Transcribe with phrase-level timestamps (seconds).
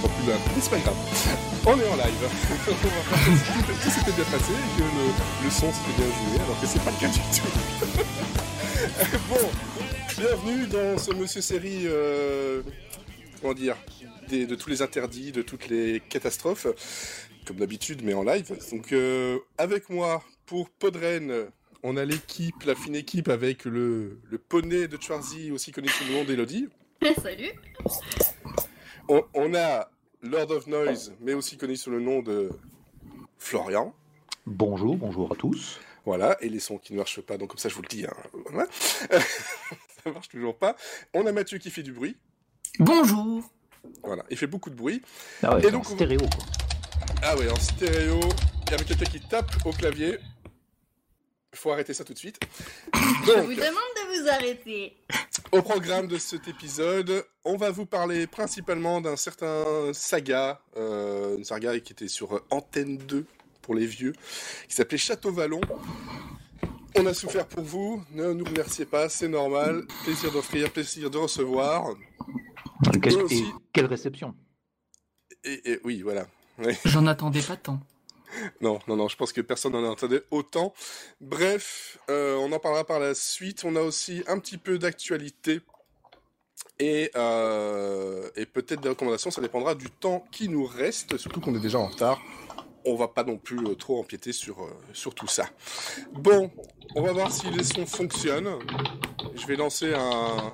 [0.00, 0.96] plus c'est pas grave.
[1.66, 2.28] On est en live.
[3.82, 4.84] tout s'était bien passé et que
[5.44, 7.46] le, son s'était bien joué, alors que c'est pas le cas du tout.
[9.28, 9.50] bon,
[10.18, 12.62] bienvenue dans ce Monsieur Série, euh,
[13.40, 13.76] comment dire,
[14.30, 16.66] de tous les interdits, de toutes les catastrophes,
[17.46, 18.56] comme d'habitude, mais en live.
[18.70, 21.46] Donc, euh, avec moi, pour Podren,
[21.82, 26.04] on a l'équipe, la fine équipe avec le, le poney de Schwarzy, aussi connu sous
[26.04, 26.68] le nom d'Elodie.
[27.22, 27.52] Salut
[29.08, 29.88] On, on a
[30.22, 32.50] Lord of Noise, mais aussi connu sous le nom de
[33.38, 33.94] Florian.
[34.46, 35.78] Bonjour, bonjour à tous.
[36.04, 38.04] Voilà, et les sons qui ne marchent pas, donc comme ça je vous le dis.
[38.04, 38.12] hein,
[38.50, 38.66] voilà.
[40.04, 40.76] ça marche toujours pas.
[41.14, 42.16] On a Mathieu qui fait du bruit.
[42.78, 43.42] Bonjour
[44.04, 45.02] Voilà, il fait beaucoup de bruit.
[45.42, 46.44] Ah ouais, Et en donc, stéréo quoi.
[47.22, 48.20] Ah ouais, en stéréo,
[48.70, 50.18] et avec quelqu'un qui tape au clavier.
[51.56, 52.38] Il faut arrêter ça tout de suite.
[52.92, 54.94] Je vous Donc, demande de vous arrêter.
[55.52, 61.44] au programme de cet épisode, on va vous parler principalement d'un certain saga, euh, une
[61.46, 63.24] saga qui était sur Antenne 2
[63.62, 64.12] pour les vieux,
[64.68, 65.62] qui s'appelait Château Vallon.
[66.94, 69.86] On a souffert pour vous, ne nous remerciez pas, c'est normal.
[70.04, 71.94] Plaisir d'offrir, plaisir de recevoir.
[73.02, 74.34] Quelle- Et aussi- et quelle réception
[75.42, 76.26] Et, et oui, voilà.
[76.84, 77.80] J'en attendais pas tant.
[78.60, 80.72] Non, non, non, je pense que personne n'en entendait autant.
[81.20, 83.64] Bref, euh, on en parlera par la suite.
[83.64, 85.60] On a aussi un petit peu d'actualité
[86.78, 89.30] et, euh, et peut-être des recommandations.
[89.30, 92.20] Ça dépendra du temps qui nous reste, surtout qu'on est déjà en retard.
[92.84, 94.56] On va pas non plus euh, trop empiéter sur,
[95.14, 95.46] tout ça.
[96.12, 96.50] Bon,
[96.94, 98.58] on va voir si les sons fonctionnent.
[99.34, 100.52] Je vais lancer un,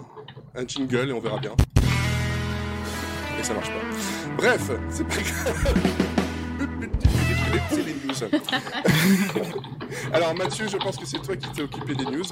[0.54, 1.54] un jingle et on verra bien.
[3.38, 4.36] Et ça marche pas.
[4.36, 6.11] Bref, c'est pas grave.
[7.74, 9.52] C'est les news.
[10.12, 12.24] Alors Mathieu, je pense que c'est toi qui t'es occupé des news.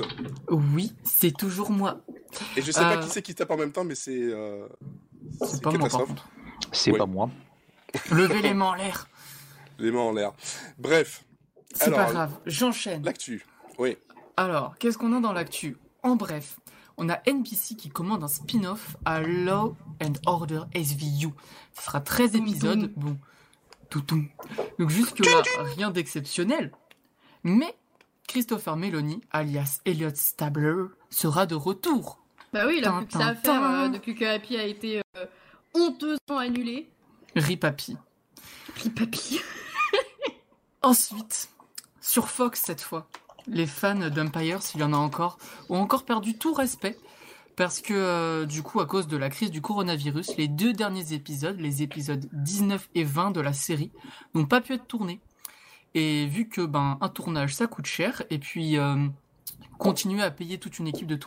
[0.49, 2.01] Oui, c'est toujours moi.
[2.57, 3.03] Et je sais pas Euh.
[3.03, 4.19] qui c'est qui tape en même temps, mais c'est...
[4.21, 4.67] Euh...
[5.47, 6.09] C'est pas moi par catastrophe.
[6.09, 6.29] contre.
[6.73, 7.31] C'est pas moi.
[8.11, 9.09] Levez les mains en l'air.
[9.79, 10.33] Les mains en l'air.
[10.79, 11.25] Bref,
[11.75, 13.03] C'est pas grave, j'enchaîne.
[13.05, 13.45] l'actu.
[13.79, 13.97] Oui.
[14.37, 15.77] Alors, qu'est-ce qu'on a dans l'actu?
[16.03, 16.59] En bref,
[16.97, 21.29] on a NBC qui commande un spin-off à Law and Order SVU.
[21.77, 22.93] Ce sera 13 épisodes.
[22.97, 23.19] Bon,
[23.91, 24.25] toutou.
[24.79, 25.43] Donc jusque-là,
[25.77, 26.73] rien d'exceptionnel.
[27.43, 27.75] Mais
[28.27, 32.23] Christopher Meloni, alias Elliot Stabler, sera de retour.
[32.53, 33.43] Bah oui, il a plus que ça à Tintin.
[33.43, 35.27] faire euh, depuis que Happy a été euh,
[35.75, 36.89] honteusement annulé.
[37.37, 37.97] Ripapi.
[38.75, 39.41] Puis papy.
[40.83, 41.51] Ensuite,
[42.01, 43.07] sur Fox cette fois,
[43.47, 46.97] les fans d'Empire, s'il y en a encore, ont encore perdu tout respect.
[47.61, 51.13] Parce que, euh, du coup, à cause de la crise du coronavirus, les deux derniers
[51.13, 53.93] épisodes, les épisodes 19 et 20 de la série,
[54.33, 55.21] n'ont pas pu être tournés.
[55.93, 59.07] Et vu que, ben, un tournage, ça coûte cher, et puis, euh,
[59.77, 61.19] continuer à payer toute une équipe de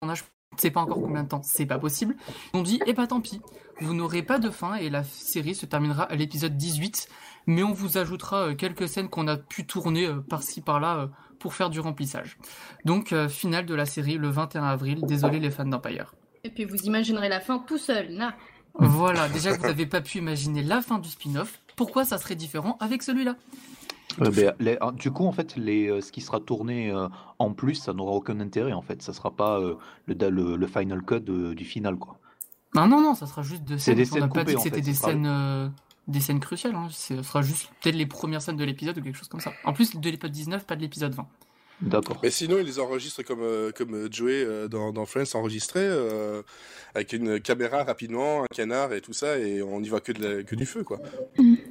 [0.00, 0.22] tournage,
[0.56, 2.14] sais pas encore combien de temps, c'est pas possible.
[2.54, 3.40] Ont dit, eh bah tant pis,
[3.80, 7.08] vous n'aurez pas de fin, et la série se terminera à l'épisode 18,
[7.48, 11.70] mais on vous ajoutera euh, quelques scènes qu'on a pu tourner par-ci par-là pour faire
[11.70, 12.36] du remplissage.
[12.84, 15.00] Donc, euh, finale de la série le 21 avril.
[15.06, 16.14] Désolé les fans d'Empire.
[16.44, 18.34] Et puis vous imaginerez la fin tout seul, na.
[18.74, 22.36] Voilà, déjà que vous n'avez pas pu imaginer la fin du spin-off, pourquoi ça serait
[22.36, 23.34] différent avec celui-là?
[24.20, 27.08] Euh, ben, les- ah, du coup, en fait, les, euh, ce qui sera tourné euh,
[27.38, 28.72] en plus, ça n'aura aucun intérêt.
[28.72, 29.74] En fait, ça sera pas euh,
[30.06, 32.18] le, le, le final cut de- du final, quoi.
[32.74, 33.94] Non, non, non, ça sera juste C'est scènes.
[33.96, 35.68] des on n'a scènes pas dit coupées, que en c'était fait, des sera- scènes, euh,
[36.08, 36.74] des scènes cruciales.
[36.74, 36.88] Hein.
[36.90, 39.52] Ce sera juste peut-être les premières scènes de l'épisode ou quelque chose comme ça.
[39.64, 41.26] En plus, de l'épisode 19, pas de l'épisode 20.
[41.80, 42.18] D'accord.
[42.24, 45.78] Mais sinon, ils les enregistrent comme, euh, comme euh, Joey euh, dans, dans Friends enregistré,
[45.80, 46.42] euh,
[46.96, 50.26] avec une caméra rapidement, un canard et tout ça, et on n'y voit que, de
[50.38, 50.98] la- que du feu, quoi.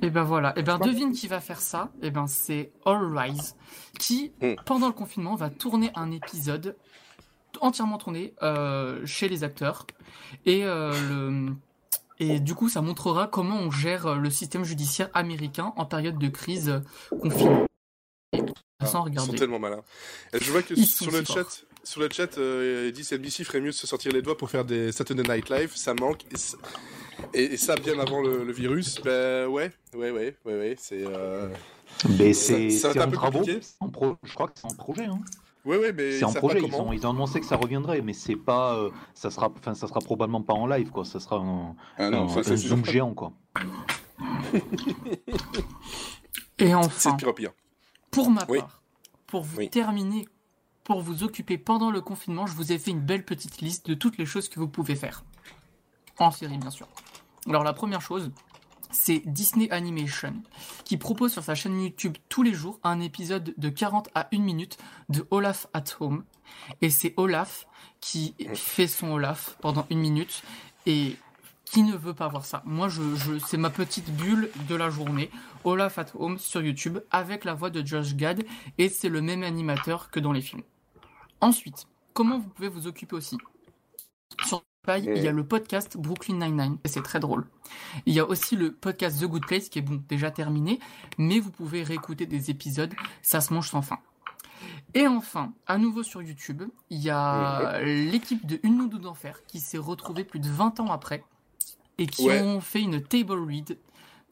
[0.01, 3.57] Et ben voilà, et ben devine qui va faire ça Et ben c'est All Rise,
[3.99, 4.53] qui, Hmm.
[4.65, 6.77] pendant le confinement, va tourner un épisode
[7.59, 9.87] entièrement tourné euh, chez les acteurs.
[10.45, 11.53] Et, euh, le...
[12.19, 16.17] et du coup, ça montrera comment on gère euh, le système judiciaire américain en période
[16.17, 16.79] de crise euh,
[17.19, 17.65] confinée.
[18.33, 18.45] Sans
[18.83, 19.35] Ils sont regarder.
[19.37, 19.81] tellement malins.
[20.33, 21.45] Et je vois que Ils sur le si chat,
[21.83, 24.49] sur le chat, euh, ils disent NBC ferait mieux de se sortir les doigts pour
[24.49, 26.25] faire des Saturday Night Live, ça manque.
[26.31, 26.57] Et, ça-
[27.33, 31.03] et- et ça, bien avant le, le virus, ben ouais, ouais, ouais, ouais, ouais, c'est.
[31.05, 31.49] Euh...
[32.33, 33.39] C'est un en peu travaux.
[33.39, 33.59] compliqué.
[33.61, 35.05] c'est en pro- Je crois que c'est en projet.
[35.05, 35.19] Hein.
[35.67, 36.61] Ouais, ouais, mais C'est pas projet.
[36.65, 38.75] Ils ont, ils ont annoncé que ça reviendrait, mais c'est pas.
[38.75, 39.49] euh, ça sera.
[39.55, 41.03] Enfin, ça sera probablement pas en live, quoi.
[41.05, 42.69] Ça sera un, Ah non, un- ça, un c'est sûr.
[42.69, 43.33] zoom géant, quoi.
[46.59, 47.51] Et C'est enfin, pire
[48.11, 48.59] pour ma Oui.
[48.59, 48.81] part,
[49.27, 49.69] pour vous Oui.
[49.69, 50.27] terminer,
[50.83, 53.93] pour vous occuper pendant le confinement, je vous ai fait une belle petite liste de
[53.93, 55.23] toutes les choses que vous pouvez faire.
[56.17, 56.87] En série, bien sûr.
[57.47, 58.31] Alors, la première chose,
[58.91, 60.33] c'est Disney Animation,
[60.85, 64.39] qui propose sur sa chaîne YouTube tous les jours un épisode de 40 à 1
[64.39, 64.77] minute
[65.09, 66.23] de Olaf at Home.
[66.81, 67.67] Et c'est Olaf
[67.99, 70.43] qui fait son Olaf pendant une minute.
[70.85, 71.15] Et
[71.65, 73.01] Qui ne veut pas voir ça Moi, je,
[73.45, 75.29] c'est ma petite bulle de la journée.
[75.65, 78.45] Olaf at Home sur YouTube avec la voix de Josh Gad
[78.77, 80.63] et c'est le même animateur que dans les films.
[81.41, 83.37] Ensuite, comment vous pouvez vous occuper aussi?
[85.17, 87.45] Il y a le podcast Brooklyn Nine-Nine et c'est très drôle.
[88.05, 90.79] Il y a aussi le podcast The Good Place qui est bon, déjà terminé,
[91.17, 93.99] mais vous pouvez réécouter des épisodes, ça se mange sans fin.
[94.93, 99.59] Et enfin, à nouveau sur YouTube, il y a l'équipe de Une Noudou d'Enfer qui
[99.59, 101.23] s'est retrouvée plus de 20 ans après
[101.97, 102.41] et qui Ouais.
[102.41, 103.77] ont fait une table read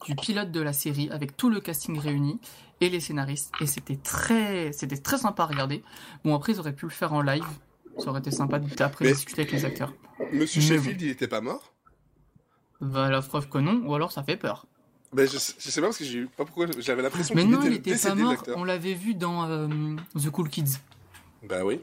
[0.04, 2.38] du pilote de la série avec tout le casting réuni
[2.80, 5.82] et les scénaristes et c'était très c'était très sympa à regarder.
[6.24, 7.46] Bon après ils auraient pu le faire en live,
[7.98, 9.92] ça aurait été sympa d'après Mais- discuter avec les acteurs.
[10.32, 11.72] Monsieur Mais Sheffield, il était pas mort?
[12.80, 14.66] Bah la preuve que non ou alors ça fait peur.
[15.12, 17.42] Ben, je, sais- je sais pas parce que j'ai eu pas pourquoi j'avais l'impression Mais
[17.42, 19.68] qu'il non, était, il était pas mort, on l'avait vu dans euh,
[20.18, 20.78] The Cool Kids.
[21.48, 21.80] Bah oui.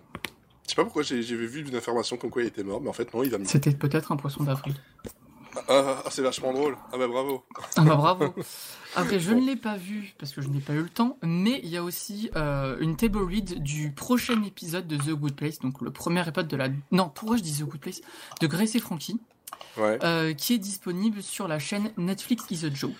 [0.65, 2.89] Je sais pas pourquoi j'ai j'ai vu une information comme quoi il était mort, mais
[2.89, 3.45] en fait non, il va me.
[3.45, 4.75] C'était peut-être un poisson d'avril.
[5.67, 6.77] Ah, ah, c'est vachement drôle.
[6.91, 7.43] Ah bah bravo.
[7.75, 8.33] Ah bah bravo.
[8.95, 11.59] Après, je ne l'ai pas vu parce que je n'ai pas eu le temps, mais
[11.63, 15.59] il y a aussi euh, une table read du prochain épisode de The Good Place,
[15.59, 16.69] donc le premier épisode de la...
[16.91, 18.01] Non, pourquoi je dis The Good Place?
[18.41, 19.19] De Grace et Frankie,
[19.77, 19.97] Ouais.
[20.03, 22.91] euh, qui est disponible sur la chaîne Netflix is a Joke.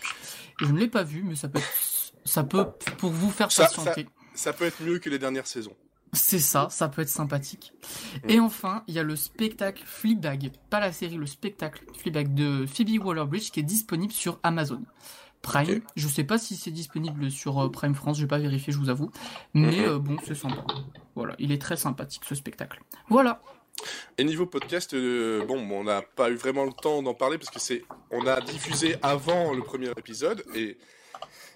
[0.61, 1.59] Et je ne l'ai pas vu, mais ça peut,
[2.25, 2.65] ça peut
[2.97, 4.07] pour vous faire Ça- patienter.
[4.35, 5.75] Ça peut être mieux que les dernières saisons.
[6.13, 7.73] C'est ça, ça peut être sympathique.
[8.27, 12.65] Et enfin, il y a le spectacle Fleabag, pas la série, le spectacle Fleabag de
[12.67, 14.83] Phoebe Waller-Bridge qui est disponible sur Amazon
[15.41, 15.77] Prime.
[15.77, 15.81] Ok.
[15.95, 18.89] Je sais pas si c'est disponible sur euh, Prime France, j'ai pas vérifié, je vous
[18.89, 19.11] avoue.
[19.53, 19.85] Mais Mhm.
[19.85, 20.63] euh, bon, c'est sympa.
[21.15, 22.79] Voilà, il est très sympathique ce spectacle.
[23.09, 23.41] Voilà.
[24.19, 27.49] Et niveau podcast, euh, bon, on n'a pas eu vraiment le temps d'en parler parce
[27.49, 30.77] que c'est, on a diffusé avant le premier épisode et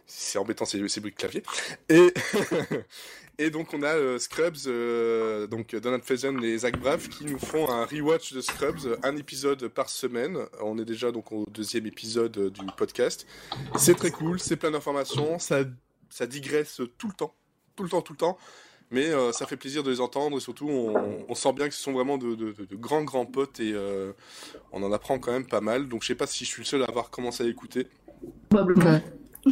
[0.07, 1.43] c'est embêtant, c'est c'est bruit de clavier.
[1.89, 2.11] Et
[3.39, 7.37] et donc on a euh, Scrubs, euh, donc Donald Faison et Zach Braff qui nous
[7.39, 10.37] font un rewatch de Scrubs, un épisode par semaine.
[10.61, 13.25] On est déjà donc au deuxième épisode euh, du podcast.
[13.77, 15.59] C'est très cool, c'est plein d'informations, ça
[16.09, 17.33] ça digresse tout le temps,
[17.75, 18.37] tout le temps, tout le temps.
[18.89, 21.73] Mais euh, ça fait plaisir de les entendre et surtout on, on sent bien que
[21.73, 24.13] ce sont vraiment de, de- de- de grands grands potes et euh,
[24.71, 25.89] on en apprend quand même pas mal.
[25.89, 27.87] Donc je sais pas si je suis le seul à avoir commencé à écouter.
[28.49, 29.01] Probablement.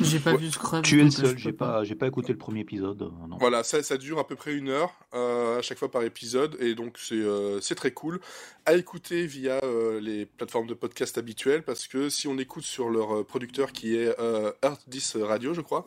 [0.01, 0.37] J'ai pas Ouais.
[0.37, 0.83] vu Scrubs.
[0.83, 3.01] Tu es le euh, seul, j'ai pas, j'ai pas écouté le premier épisode.
[3.01, 3.37] euh, non.
[3.39, 6.57] Voilà, ça, ça dure à peu près une heure euh, à chaque fois par épisode
[6.59, 8.19] et donc c'est euh, c'est très cool
[8.65, 12.89] à écouter via euh, les plateformes de podcast habituelles parce que si on écoute sur
[12.89, 15.85] leur producteur qui est euh, Earth 10 Radio, je crois,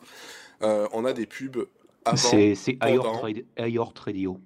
[0.61, 1.65] euh, on a des pubs
[2.05, 2.15] avant.
[2.17, 3.23] C'est c'est pendant.
[3.59, 4.39] iHeart Radio-.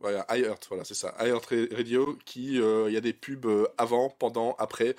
[0.00, 1.14] Voilà, iHeart, voilà, c'est ça.
[1.20, 3.46] iHeart Ra- Radio, qui, euh, il y a des pubs
[3.78, 4.94] avant, pendant, après.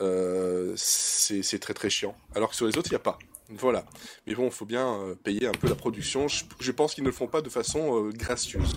[0.00, 2.16] Euh, c'est c'est très très chiant.
[2.34, 3.16] Alors que sur les autres, il n'y a pas.
[3.50, 3.84] Voilà.
[4.26, 6.28] Mais bon, il faut bien euh, payer un peu la production.
[6.28, 8.72] Je, je pense qu'ils ne le font pas de façon euh, gracieuse.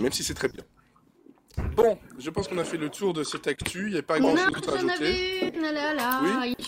[0.00, 0.64] Même si c'est très bien.
[1.76, 3.86] Bon, je pense qu'on a fait le tour de cette actu.
[3.88, 5.52] Il n'y a pas grand chose d'autre à ajouter.
[5.52, 5.52] Oui.
[5.60, 5.62] Oh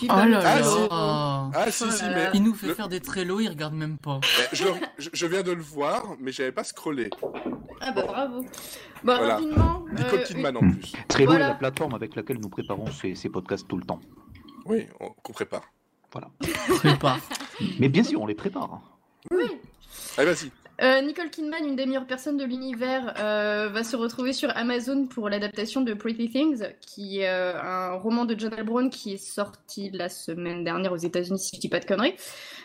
[0.07, 0.63] là Ah, là.
[0.63, 0.87] si.
[0.91, 2.23] Ah, si, Oh si, là mais.
[2.25, 2.29] là.
[2.33, 4.19] Il nous fait le- faire des traillots, il regarde même pas.
[4.51, 7.09] Eh, je, le- je- je viens de le voir, mais j'avais pas scrollé.
[7.81, 8.41] Ah bah bravo.
[9.03, 9.35] Bah Voilà.
[9.35, 9.85] rapidement.
[9.91, 10.75] Nicole euh, Kidman en Hmm.
[10.77, 10.91] plus.
[11.07, 11.45] Trello Voilà.
[11.45, 13.99] est la plateforme avec laquelle nous préparons ces, ces podcasts tout le temps.
[14.65, 15.63] Oui, on, qu'on prépare.
[16.13, 16.29] Voilà.
[16.79, 17.19] Prépare.
[17.79, 18.79] Mais bien sûr, on les prépare.
[20.17, 20.51] Allez, vas-y.
[20.81, 25.05] Euh, Nicole Kidman, une des meilleures personnes de l'univers, euh, va se retrouver sur Amazon
[25.05, 28.65] pour l'adaptation de Pretty Things, qui est euh, un roman de John L.
[28.65, 32.15] Brown qui est sorti la semaine dernière aux États-Unis, si je dis pas de conneries.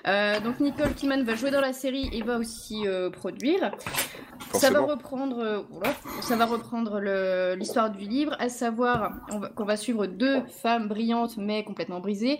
[0.06, 3.72] Euh, donc Nicole Kidman va jouer dans la série et va aussi euh, produire.
[4.54, 9.38] Ça va reprendre, euh, oula, ça va reprendre le- l'histoire du livre, à savoir on
[9.38, 12.38] va- qu'on va suivre deux femmes brillantes mais complètement brisées.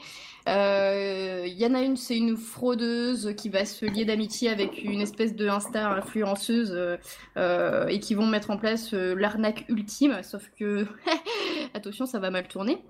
[0.49, 4.83] Euh, Il y en a une, c'est une fraudeuse qui va se lier d'amitié avec
[4.83, 6.97] une espèce de Insta influenceuse euh,
[7.37, 10.87] euh, et qui vont mettre en place euh, l'arnaque ultime, sauf que
[11.75, 12.83] attention, ça va mal tourner.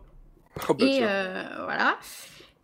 [0.68, 1.96] Oh, bah, Et euh, voilà.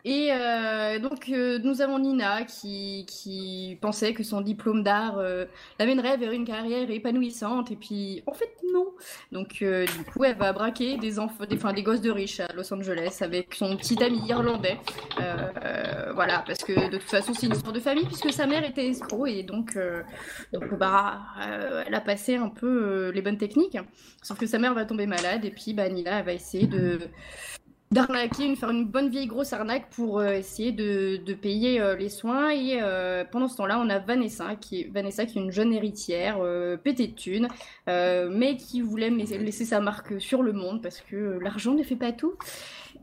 [0.07, 5.45] Et euh, donc euh, nous avons Nina qui, qui pensait que son diplôme d'art euh,
[5.79, 8.93] l'amènerait vers une carrière épanouissante et puis en fait non.
[9.31, 13.17] Donc du coup elle va braquer des enfants, des, gosses de riches à Los Angeles
[13.21, 14.77] avec son petit ami irlandais.
[16.13, 18.87] Voilà parce que de toute façon c'est une histoire de famille puisque sa mère était
[18.87, 19.75] escroc et donc
[20.53, 21.19] donc bah
[21.87, 23.77] elle a passé un peu les bonnes techniques.
[24.21, 26.99] Sauf que sa mère va tomber malade et puis bah Nina elle va essayer de
[27.91, 31.95] d'arnaquer, une, faire une bonne vieille grosse arnaque pour euh, essayer de, de payer euh,
[31.95, 32.49] les soins.
[32.49, 35.73] Et euh, pendant ce temps-là, on a Vanessa qui est, Vanessa, qui est une jeune
[35.73, 36.39] héritière,
[36.83, 37.47] pétée de thunes,
[37.87, 42.11] mais qui voulait laisser sa marque sur le monde parce que l'argent ne fait pas
[42.11, 42.33] tout.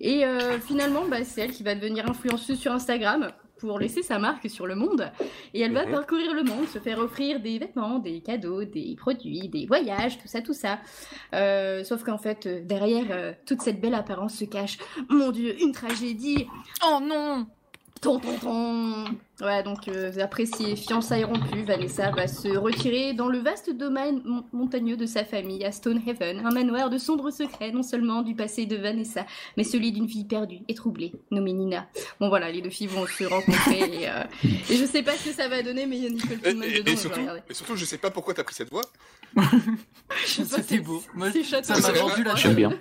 [0.00, 0.24] Et
[0.66, 3.30] finalement, bah, c'est elle qui va devenir influenceuse sur Instagram
[3.66, 5.10] pour laisser sa marque sur le monde.
[5.54, 5.92] Et elle va Mhm.
[5.92, 10.26] parcourir le monde, se faire offrir des vêtements, des cadeaux, des produits, des voyages, tout
[10.26, 10.80] ça, tout ça.
[11.34, 14.78] Euh, sauf qu'en fait, euh, derrière euh, toute cette belle apparence se cache,
[15.08, 16.46] mon Dieu, une tragédie.
[16.84, 17.46] Oh non
[18.02, 19.04] Ton, ton, ton.
[19.40, 24.20] Ouais, donc euh, après ses fiançailles rompues, Vanessa va se retirer dans le vaste domaine
[24.24, 28.34] mon- montagneux de sa famille à Stonehaven, un manoir de sombres secrets, non seulement du
[28.34, 29.24] passé de Vanessa,
[29.56, 31.86] mais celui d'une fille perdue et troublée, nommée Nina.
[32.18, 34.24] Bon voilà, les deux filles vont se rencontrer et, euh,
[34.68, 36.48] et je sais pas ce que ça va donner, mais il y a Nicole Et,
[36.50, 37.40] Kidman et- dedans, et je vais surtout, regarder.
[37.48, 38.82] et surtout, je sais pas pourquoi t'as pris cette voix.
[39.36, 39.40] Je
[40.26, 41.02] sais pas, C'était c'est- beau.
[41.14, 41.72] Moi, c'est château.
[41.72, 42.34] ça m'a C'est vendu la.
[42.34, 42.72] J'aime bien.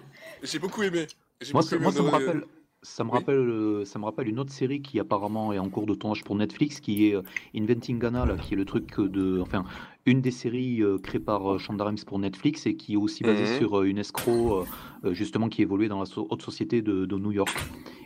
[0.41, 1.05] J'ai beaucoup aimé.
[1.39, 2.43] J'ai Moi, beaucoup ça, aimé, moi, ça me rappelle.
[2.83, 3.17] Ça me Oui.
[3.19, 6.23] rappelle, euh, ça me rappelle une autre série qui apparemment est en cours de tournage
[6.23, 7.21] pour Netflix, qui est euh,
[7.55, 9.63] Inventing Ghana, là, qui est le truc de, enfin,
[10.07, 13.23] une des séries euh, créées par euh, Shonda Rhimes pour Netflix et qui est aussi
[13.23, 13.57] basée Mhm.
[13.59, 14.65] sur euh, une escroc, euh,
[15.09, 17.55] euh, justement, qui évoluait dans la haute société de, de New York.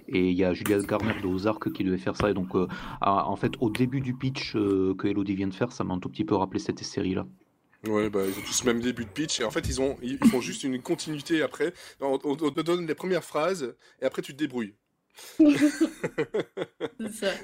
[0.10, 2.30] Et il y a Julia Garner de Ozark qui devait faire ça.
[2.30, 2.68] Et donc, euh,
[3.02, 6.00] en fait, au début du pitch euh, que Elodie vient de faire, ça m'a un
[6.00, 7.26] tout petit peu rappelé cette série-là.
[7.88, 9.98] Ouais, bah, ils ont tous le même début de pitch, et en fait, ils, ont,
[10.02, 11.74] ils font juste une continuité après.
[12.00, 14.74] On, on- on te donne les premières phrases, et après, tu te débrouilles.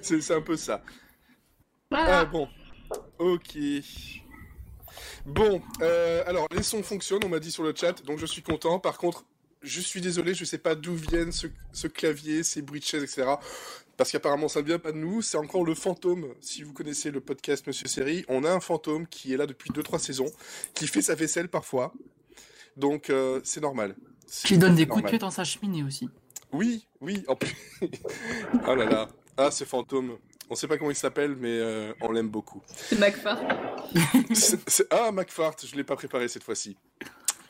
[0.01, 0.83] C'est un peu ça.
[1.91, 2.47] Ah, bon.
[3.19, 3.57] Ok.
[5.25, 8.41] Bon, euh, alors, les sons fonctionnent, on m'a dit sur le chat, donc je suis
[8.41, 8.79] content.
[8.79, 9.25] Par contre,
[9.61, 13.03] je suis désolé, je sais pas d'où viennent ce, ce clavier, ces bruits de chaise,
[13.03, 13.35] etc.
[14.01, 15.21] Parce qu'apparemment, ça ne vient pas de nous.
[15.21, 16.33] C'est encore le fantôme.
[16.39, 19.69] Si vous connaissez le podcast Monsieur Série, on a un fantôme qui est là depuis
[19.69, 20.25] 2-3 saisons,
[20.73, 21.93] qui fait sa vaisselle parfois.
[22.77, 23.95] Donc, euh, c'est normal.
[24.43, 24.87] Qui donne des normal.
[24.87, 26.09] coups de pied dans sa cheminée aussi.
[26.51, 27.23] Oui, oui.
[27.27, 27.55] En plus...
[28.67, 29.07] oh là là.
[29.37, 30.17] Ah, ce fantôme.
[30.49, 32.63] On sait pas comment il s'appelle, mais euh, on l'aime beaucoup.
[32.75, 33.39] C'est McFar.
[34.33, 36.75] C'est- c'est- Ah, McFart, je l'ai pas préparé cette fois-ci.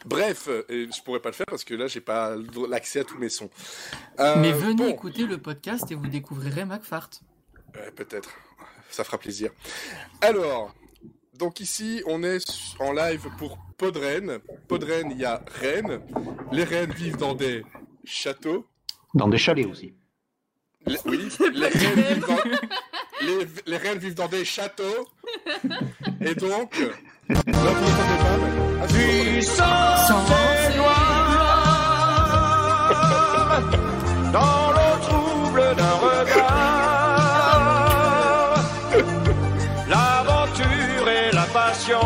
[0.06, 2.36] Bref, euh, je pourrais pas le faire parce que là, j'ai pas
[2.70, 3.50] l'accès à tous mes sons.
[4.20, 7.10] Euh, Mais venez bon, écouter le podcast et vous découvrirez McFart.
[7.78, 8.32] euh, peut-être,
[8.90, 9.52] ça fera plaisir.
[10.22, 10.74] Alors,
[11.36, 12.44] donc ici, on est
[12.80, 14.40] en live pour Podren.
[14.68, 16.02] Podren, il y a Rennes.
[16.52, 17.64] Les Rennes vivent dans des
[18.04, 18.68] châteaux.
[19.14, 19.94] Dans des chalets aussi.
[20.88, 22.40] Les- oui, les Rennes, vivent dans...
[23.22, 25.08] les, les Rennes vivent dans des châteaux.
[26.22, 26.76] Et donc,
[27.46, 27.52] mais...
[27.52, 29.42] Vous entendez.
[29.42, 29.82] Sans
[34.32, 36.62] dans le trouble d'un regard.
[39.90, 42.00] L'aventure et la passion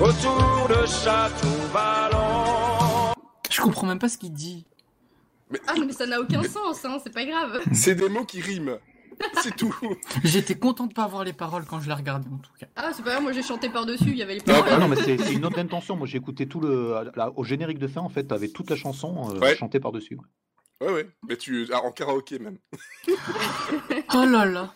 [0.00, 3.12] autour de Château Vallon.
[3.50, 4.64] Je comprends même pas ce qu'il dit.
[5.66, 7.60] Ah, mais ça n'a aucun sens, hein, c'est pas grave.
[7.72, 8.78] C'est des mots qui riment.
[9.42, 9.74] C'est tout.
[10.24, 12.66] J'étais content de pas avoir les paroles quand je l'ai regardé en tout cas.
[12.76, 14.68] Ah, c'est pas grave, moi j'ai chanté par-dessus, il y avait les Ah, paroles.
[14.72, 15.96] Ah non, mais c'est une autre intention.
[15.96, 17.10] Moi, j'ai écouté tout le.
[17.14, 19.56] là, au générique de fin, en fait, t'avais toute la chanson euh, Ouais.
[19.56, 20.16] chantée par-dessus.
[20.16, 20.86] ouais.
[20.86, 21.08] Ouais, ouais.
[21.28, 21.68] Mais tu.
[21.72, 22.56] ah, en karaoké même.
[24.14, 24.72] Oh là là.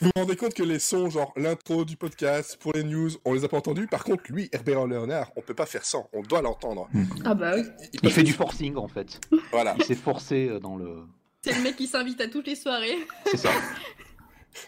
[0.00, 3.32] Vous vous rendez compte que les sons, genre l'intro du podcast, pour les news, on
[3.32, 3.86] les a pas entendus.
[3.88, 6.08] Par contre, lui, Herbert Leonard, on peut pas faire sans.
[6.12, 6.88] On doit l'entendre.
[7.24, 7.62] Ah bah oui.
[7.92, 9.20] Il peut- fait du forcing, en fait.
[9.50, 9.74] Voilà.
[9.78, 11.02] Il s'est forcé euh, dans le.
[11.42, 12.98] C'est le mec qui s'invite à toutes les soirées.
[13.26, 13.52] C'est ça.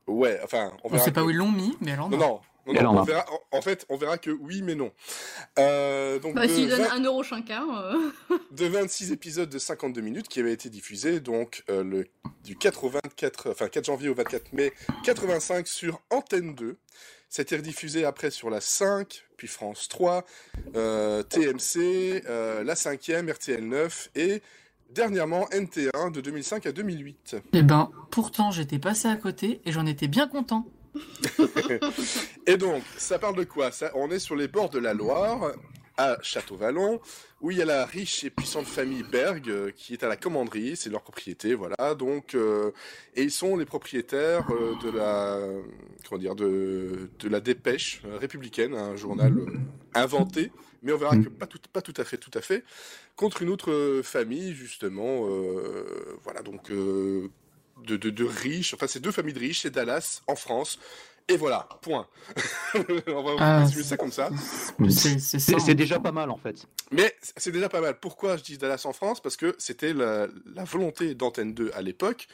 [0.06, 1.04] Ouais, enfin, on On verra.
[1.04, 2.10] sait pas que- où ils l'ont mis, mais elle en a.
[2.10, 2.40] Non, non.
[2.72, 4.92] Non, non, en on verra, en, fait, on verra que oui, mais non.
[5.58, 7.66] Euh, donc, Bah, de, s'il donne 20 un euro chacun.
[7.76, 8.08] euh,
[8.50, 12.06] de 26 épisodes de 52 minutes qui avaient été diffusés donc euh, le,
[12.44, 14.72] du 4 au 24, enfin 4 janvier au 24 mai
[15.04, 16.76] 85 sur Antenne 2.
[17.30, 20.24] C'était rediffusé après sur la 5, puis France 3,
[20.76, 24.40] euh, TMC, euh, la 5e, RTL 9 et
[24.90, 27.36] dernièrement NT1 de 2005 à 2008.
[27.52, 30.64] Eh ben, pourtant, j'étais passé à côté et j'en étais bien content.
[32.46, 35.52] Et donc, ça parle de quoi On est sur les bords de la Loire,
[35.98, 37.00] à Château-Vallon,
[37.40, 40.16] où il y a la riche et puissante famille Berg, euh, qui est à la
[40.16, 41.94] commanderie, c'est leur propriété, voilà.
[41.96, 42.70] Donc, euh,
[43.16, 45.40] et ils sont les propriétaires euh, de la,
[46.08, 49.34] comment dire, de, de la Dépêche républicaine, un journal
[49.92, 50.52] inventé,
[50.82, 52.62] mais on verra que pas tout, pas tout à fait, tout à fait,
[53.16, 55.26] contre une autre famille, justement,
[56.22, 56.70] voilà, donc,
[57.86, 60.78] de, de, de riches, enfin, c'est deux familles de riches, c'est Dallas, en France,
[61.28, 62.06] et voilà, point.
[63.06, 64.30] on va Ah, résumer ça comme ça.
[64.88, 66.66] C'est déjà pas mal en fait.
[66.90, 67.98] Mais c'est déjà pas mal.
[68.00, 69.20] Pourquoi je dis Dallas en France?
[69.20, 72.28] Parce que c'était la, la volonté d'Antenne 2 à l'époque,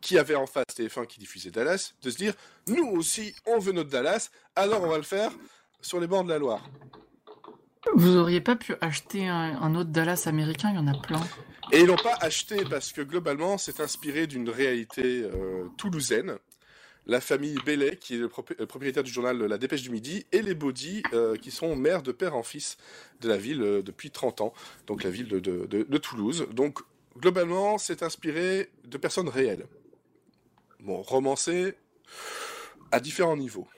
[0.00, 2.34] qui avait en face TF1 qui diffusait Dallas, de se dire
[2.68, 5.32] nous aussi, on veut notre Dallas, alors on va le faire
[5.80, 6.62] sur les bords de la Loire.
[7.94, 11.20] Vous auriez pas pu acheter un, un autre Dallas américain, il y en a plein.
[11.72, 16.38] Et ils l'ont pas acheté parce que globalement, c'est inspiré d'une réalité euh, toulousaine.
[17.08, 20.42] La famille Bellet, qui est le le propriétaire du journal La Dépêche du Midi, et
[20.42, 22.76] les Baudy, euh, qui sont maires de père en fils
[23.20, 24.52] de la ville euh, depuis 30 ans,
[24.88, 26.48] donc la ville de, de- de- de Toulouse.
[26.52, 26.80] Donc,
[27.16, 29.66] globalement, c'est inspiré de personnes réelles.
[30.80, 31.74] Bon, romancé
[32.90, 33.68] à différents niveaux.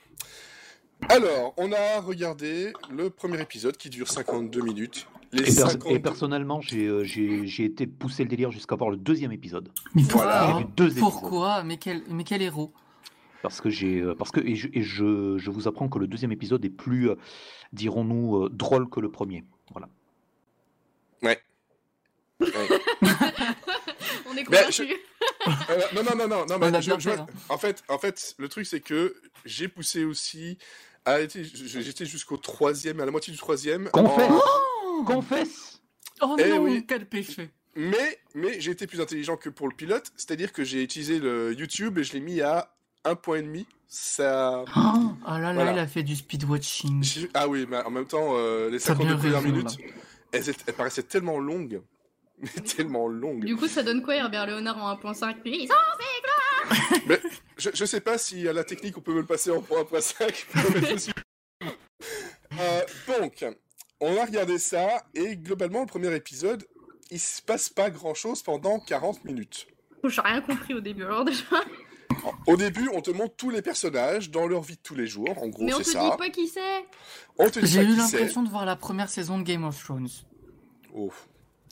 [1.11, 5.07] Alors, on a regardé le premier épisode qui dure 52 minutes.
[5.33, 8.89] Les Et, per- 52 et personnellement, j'ai euh, j'ai- été poussé le délire jusqu'à voir
[8.91, 9.71] le deuxième épisode.
[9.95, 10.39] Mais Voilà.
[10.41, 11.01] pourquoi J'ai vu deux épisodes.
[11.01, 11.65] Pourquoi?
[11.65, 12.73] Mais quel, mais quel héros?
[13.43, 16.07] Parce que j'ai, euh, parce que et, je, et je, je vous apprends que le
[16.07, 17.15] deuxième épisode est plus, euh,
[17.73, 19.45] dirons-nous, drôle que le premier.
[19.71, 19.89] Voilà.
[21.23, 21.41] Ouais.
[22.41, 22.49] Ouais.
[24.31, 24.45] On est.
[24.51, 27.27] Euh, non, non, non, non, non, On mais a je- bien je- fait, hein.
[27.49, 30.59] en fait, en fait, le truc c'est que j'ai poussé aussi
[31.35, 33.89] j'étais jusqu'au troisième, à la moitié du troisième.
[33.93, 34.41] Confesse en-
[35.05, 35.81] Confesse
[36.21, 36.85] Oh Eh non, oui.
[36.89, 40.83] quel péché Mais, mais j'ai été plus intelligent que pour le pilote, c'est-à-dire que j'ai
[40.83, 42.75] utilisé le YouTube et je l'ai mis à
[43.05, 43.67] un point et demi.
[43.87, 45.73] Ça, Oh, ah là là, Voilà.
[45.73, 47.03] il a fait du speedwatching.
[47.03, 49.55] j'ai- ah oui, mais en même temps, euh, les Ça a 52 bien premières raison,
[49.57, 49.79] minutes,
[50.33, 51.81] elles, elles paraissaient tellement longues,
[52.43, 53.45] mais tellement longues.
[53.47, 55.69] Du coup, ça donne quoi Herbert Léonard en 1.5 Puis,
[57.57, 59.81] Je, je sais pas si à la technique on peut me le passer en point
[59.83, 60.47] 1.5.
[60.75, 61.13] mais je suis-
[62.61, 63.45] Euh, donc,
[64.01, 66.65] on a regardé ça et globalement le premier épisode,
[67.11, 69.67] il se passe pas grand chose pendant 40 minutes.
[70.05, 71.43] J'ai rien compris au début, alors déjà.
[72.47, 75.31] Au début, on te montre tous les personnages dans leur vie de tous les jours.
[75.43, 76.11] En gros, Mais on c'est te ça.
[76.11, 76.85] dit pas qui c'est.
[77.39, 77.97] On te dit J'ai eu c'est.
[78.19, 80.09] l'impression de voir la première saison de Game of Thrones.
[80.95, 81.13] Oh.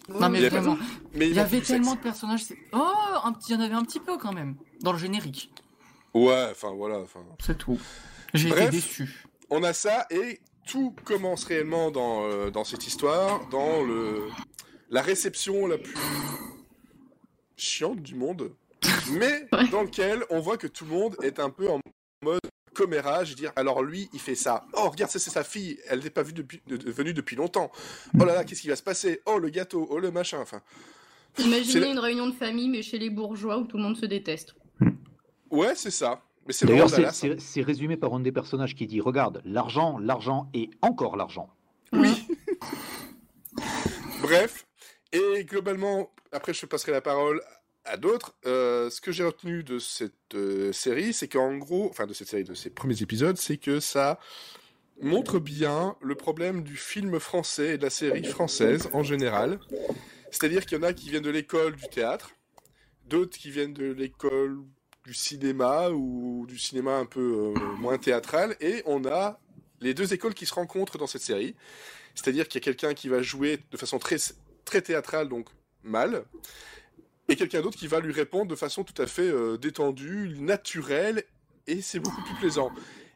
[0.08, 0.78] Non mais Il vraiment,
[1.14, 1.96] Mais il y avait tellement sexe.
[1.98, 2.44] de personnages.
[2.44, 2.92] c'est- Oh,
[3.24, 5.50] un petit, il y en avait un petit peu quand même dans le générique.
[6.14, 6.98] Ouais, enfin voilà.
[6.98, 7.78] Enfin, C'est tout.
[8.34, 9.24] J'ai été déçu.
[9.50, 14.28] on a ça et tout commence réellement dans, euh, dans cette histoire, dans le
[14.90, 15.94] la réception la plus
[17.56, 18.52] chiante du monde,
[19.12, 19.68] mais Ouais.
[19.70, 21.80] dans lequel on voit que tout le monde est un peu en
[22.22, 22.40] mode
[22.74, 26.10] commérage, dire alors lui il fait ça, oh regarde ça c'est sa fille, elle n'est
[26.10, 27.70] pas vue depuis, de- de- venue depuis longtemps,
[28.20, 30.60] oh là là qu'est-ce qui va se passer, oh le gâteau, oh le machin, enfin.
[31.38, 34.54] Imaginez une réunion de famille, mais chez les bourgeois où tout le monde se déteste.
[35.50, 36.22] ouais c'est ça,
[36.62, 41.16] D'ailleurs, c'est- c'est résumé par un des personnages qui dit Regarde, l'argent, l'argent et encore
[41.16, 41.48] l'argent.
[41.92, 42.26] Oui.
[44.22, 44.66] Bref,
[45.12, 47.42] et globalement, après je passerai la parole
[47.84, 48.34] à d'autres.
[48.46, 52.28] euh, ce que j'ai retenu de cette euh, série, c'est qu'en gros, enfin de cette
[52.28, 54.18] série, de ces premiers épisodes, c'est que ça
[55.00, 59.60] montre bien le problème du film français et de la série française en général.
[60.30, 62.30] C'est-à-dire qu'il y en a qui viennent de l'école du théâtre,
[63.08, 64.58] d'autres qui viennent de l'école
[65.06, 69.38] du cinéma ou du cinéma un peu euh, moins théâtral, et on a
[69.80, 71.54] les deux écoles qui se rencontrent dans cette série.
[72.16, 74.16] C'est-à-dire qu'il y a quelqu'un qui va jouer de façon très,
[74.64, 75.48] très théâtrale, donc
[75.84, 76.24] mal,
[77.28, 81.22] et quelqu'un d'autre qui va lui répondre de façon tout à fait euh, détendue, naturelle,
[81.68, 82.72] et c'est beaucoup plus plaisant.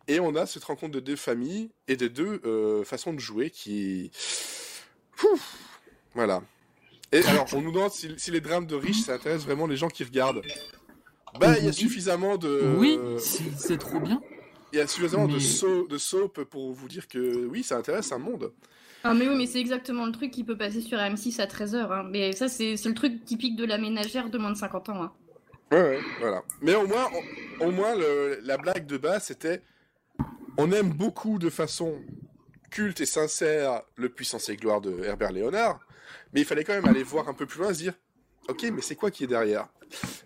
[0.07, 3.50] Et on a cette rencontre de deux familles et de deux euh, façons de jouer
[3.50, 4.11] qui...
[6.14, 6.42] Voilà.
[7.12, 9.76] Et alors, on nous demande si, si les drames de riches, ça intéresse vraiment les
[9.76, 10.42] gens qui regardent.
[11.38, 12.77] Bah, il y a suffisamment de...
[12.79, 12.99] Oui,
[13.57, 14.21] c'est trop bien.
[14.73, 18.12] Il y a suffisamment de, so- de soap pour vous dire que oui, ça intéresse
[18.12, 18.53] un monde.
[19.03, 21.90] Ah mais oui, mais c'est exactement le truc qui peut passer sur M6 à 13h.
[21.90, 22.03] Hein.
[22.11, 25.03] Mais ça, c'est c'est le truc typique de la ménagère de moins de 50 ans.
[25.03, 25.12] Hein.
[25.73, 26.43] Ouais, ouais, voilà.
[26.61, 27.07] Mais au moins,
[27.61, 29.62] au, au moins le- la blague de base, c'était
[30.59, 31.95] on aime beaucoup de façon
[32.71, 35.81] culte et sincère le Puissance et Gloire de Herbert Léonard,
[36.33, 37.95] mais il fallait quand même aller voir un peu plus loin, se dire
[38.49, 39.69] ok, mais c'est quoi qui est derrière?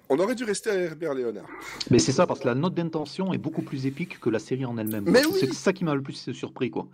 [0.09, 1.47] On aurait dû rester à Herbert Léonard.
[1.91, 4.65] Mais c'est ça, parce que la note d'intention est beaucoup plus épique que la série
[4.65, 5.05] en elle-même.
[5.09, 5.37] Mais oui.
[5.41, 6.89] C'est ça qui m'a le plus surpris, quoi.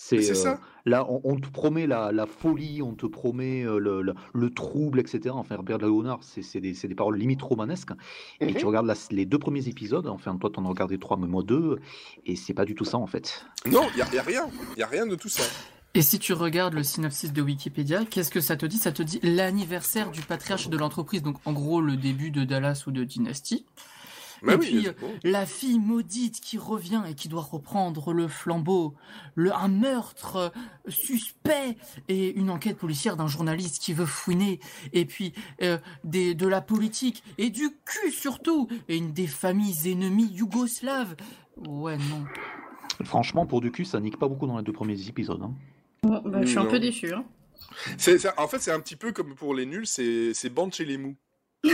[0.00, 0.60] C'est euh, ça.
[0.86, 4.50] là, on, on te promet la, la folie, on te promet euh, le, le- le
[4.50, 5.30] trouble, etc.
[5.32, 7.90] Enfin, Herbert Léonard, c'est des, des paroles limite romanesques.
[8.38, 8.54] Et Mhm.
[8.54, 11.42] tu regardes la- les deux premiers épisodes, enfin, toi, t'en as regardé trois, mais moi
[11.42, 11.80] deux,
[12.26, 13.44] et c'est pas du tout ça, en fait.
[13.66, 14.46] Non, il y, a- y a rien.
[14.76, 15.42] Il y a rien de tout ça.
[15.98, 18.76] Et si tu regardes le synopsis de Wikipédia, qu'est-ce que ça te dit?
[18.76, 22.84] Ça te dit l'anniversaire du patriarche de l'entreprise, donc en gros le début de Dallas
[22.86, 23.66] ou de Dynasty.
[24.44, 25.10] Bah et oui, puis, bon.
[25.24, 28.94] la fille maudite qui revient et qui doit reprendre le flambeau,
[29.34, 30.50] le, un meurtre euh,
[30.88, 34.60] suspect et une enquête policière d'un journaliste qui veut fouiner,
[34.92, 35.32] et puis
[35.62, 41.16] euh, des, de la politique et du cul surtout, et une des familles ennemies yougoslaves.
[41.66, 42.24] Ouais, non.
[43.02, 45.42] Franchement, pour du cul, ça nique pas beaucoup dans les deux premiers épisodes.
[45.42, 45.54] hein.
[46.02, 47.12] Bon, bah, je suis un peu déçu.
[47.12, 47.24] Hein.
[47.98, 50.84] C'est- en fait, c'est un petit peu comme pour les nuls, c'est c'est bande chez
[50.84, 51.16] les mous.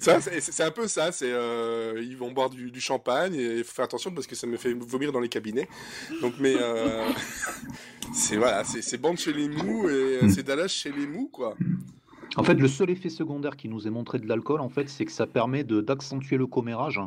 [0.00, 1.12] Ça, c'est c'est un peu ça.
[1.12, 4.34] C'est euh, ils vont boire du, du champagne et il faut faire attention parce que
[4.34, 5.68] ça me fait vomir dans les cabinets.
[6.22, 7.08] Donc, mais euh,
[8.14, 11.28] c'est voilà, c'est c'est bande chez les mous et euh, c'est Dallas chez les mous,
[11.28, 11.56] quoi.
[12.36, 15.04] En fait, le seul effet secondaire qui nous est montré de l'alcool, en fait, c'est
[15.04, 17.00] que ça permet de- d'accentuer le commérage.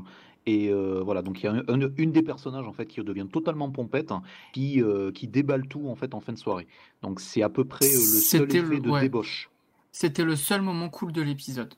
[0.45, 3.01] Et euh, voilà, donc il y a un- un- une des personnages en fait qui
[3.01, 6.67] devient totalement pompette, hein, qui, euh, qui déballe tout en fait en fin de soirée.
[7.01, 8.99] Donc c'est à peu près euh, le seul C'était effet le- de ouais.
[9.01, 9.49] débauche.
[9.93, 11.73] C'était le seul moment cool de l'épisode.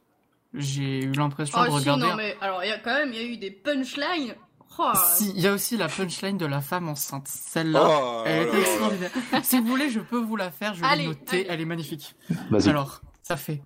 [0.56, 2.04] J'ai eu l'impression Oh de si, regarder.
[2.08, 4.34] non, mais alors, il y a quand même, il y a eu des punchlines.
[4.80, 7.28] Oh, Si, il y a aussi la punchline de la femme enceinte.
[7.28, 9.12] Celle-là, Oh, elle est extraordinaire.
[9.44, 11.46] si vous voulez, je peux vous la faire, je notée, allez.
[11.50, 12.16] elle est magnifique.
[12.50, 12.70] Vas-y.
[12.70, 13.62] Alors, ça fait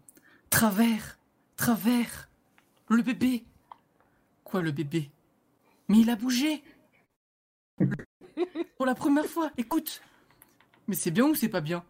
[0.50, 1.20] travers,
[1.58, 2.30] travers,
[2.88, 3.44] le bébé.
[4.46, 5.12] Quoi, le bébé?
[5.90, 6.64] Mais il a bougé.
[8.78, 10.02] Pour la première fois, écoute.
[10.88, 11.84] Mais c'est bien ou c'est pas bien?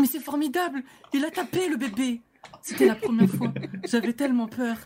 [0.00, 0.82] Mais c'est formidable.
[1.12, 2.22] Il a tapé le bébé.
[2.62, 3.52] C'était la première fois.
[3.84, 4.76] J'avais tellement peur.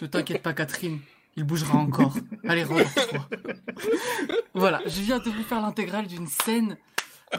[0.00, 1.00] Ne t'inquiète pas, Catherine.
[1.36, 2.16] Il bougera encore.
[2.46, 3.28] Allez, rendors-toi.
[4.54, 6.78] Voilà, je viens de vous faire l'intégrale d'une scène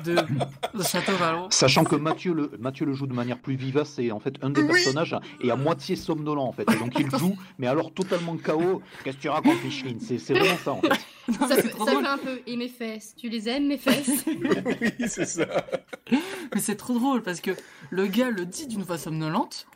[0.03, 1.47] de, de Château Vallon.
[1.49, 4.49] Sachant que Mathieu le, Mathieu le joue de manière plus vivace, et en fait un
[4.49, 4.67] des Oui.
[4.67, 6.69] personnages est à moitié somnolent en fait.
[6.71, 8.81] Et donc il joue, mais alors totalement KO.
[9.03, 9.99] Qu'est-ce que tu racontes, Micheline?
[9.99, 10.89] C'est c'est vraiment ça en fait.
[11.29, 12.39] Non, ça, fait, ça un peu.
[12.47, 14.25] Et mes fesses, tu les aimes, mes fesses?
[14.27, 15.45] Oui, c'est ça.
[16.11, 17.51] Mais c'est trop drôle parce que
[17.89, 19.67] le gars le dit d'une voix somnolente,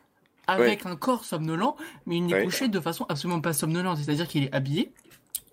[0.48, 2.44] avec un corps somnolent, mais il n'est Ouais.
[2.44, 3.98] couché de façon absolument pas somnolente.
[4.00, 4.92] C'est-à-dire qu'il est habillé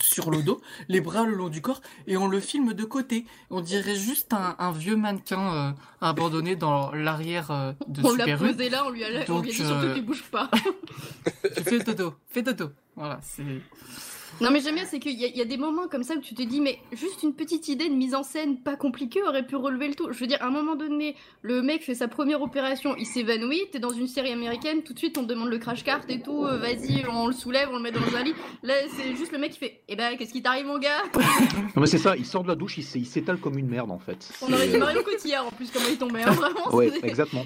[0.02, 3.26] sur le dos, les bras le long du corps, et on le filme de côté.
[3.50, 8.24] On dirait juste un, un vieux mannequin euh, abandonné dans l'arrière euh, de On l'a
[8.24, 8.52] Super U.
[8.52, 10.50] posé là, on lui a, on lui a Donc, dit surtout euh, tu bouges pas.
[11.64, 12.70] Fais dodo, fais dodo.
[12.96, 13.42] Voilà, c'est.
[14.40, 16.14] Non mais j'aime bien, c'est qu'il y, a- il y a des moments comme ça
[16.14, 19.22] où tu te dis, mais juste une petite idée de mise en scène pas compliquée
[19.22, 20.08] aurait pu relever le tout.
[20.12, 23.60] Je veux dire, à un moment donné, le mec fait sa première opération, il s'évanouit,
[23.70, 26.20] t'es dans une série américaine, tout de suite on te demande le crash cart et
[26.22, 28.34] tout, euh, vas-y, on le soulève, on le met dans un lit.
[28.62, 31.02] Là, c'est juste le mec qui fait, eh ben, qu'est-ce qui t'arrive mon gars?
[31.76, 33.68] Non mais c'est ça, il sort de la douche, il s'é- il s'étale comme une
[33.68, 34.30] merde en fait.
[34.42, 36.74] On aurait dit Marion Cotillard en plus, comment il tombait, hein, vraiment.
[36.74, 37.44] Ouais, exactement.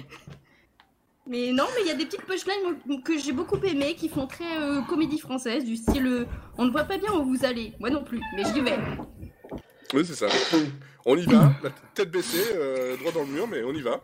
[1.27, 4.27] Mais non, mais il y a des petites punchlines que j'ai beaucoup aimées, qui font
[4.27, 6.25] très euh, comédie française, du style euh,
[6.57, 7.73] on ne voit pas bien où vous allez.
[7.79, 8.77] Moi non plus, mais j'y vais.
[9.93, 10.27] Oui, c'est ça.
[11.05, 14.03] On y va, la tête baissée, euh, droit dans le mur, mais on y va.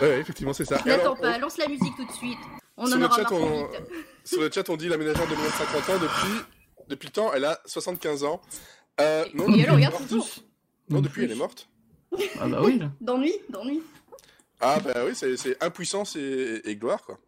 [0.00, 0.76] Ouais, effectivement, c'est ça.
[0.86, 2.38] N'attends alors, pas, lance la musique tout de suite.
[2.76, 3.80] On Sur en le aura chat, marre trop on- vite.
[4.24, 6.40] Sur le chat, on dit la ménagère de moins de 50 ans depuis,
[6.88, 8.40] depuis le temps, elle a 75 ans.
[9.00, 10.08] Euh, non, Et depuis, elle elle est regarde morte.
[10.08, 10.28] toujours.
[10.88, 11.68] Non, depuis, elle est morte.
[12.40, 12.80] Ah bah oui.
[13.00, 13.82] D'ennui, d'ennui.
[14.60, 17.18] Ah, bah oui, c'est c'est impuissance et, et gloire, quoi.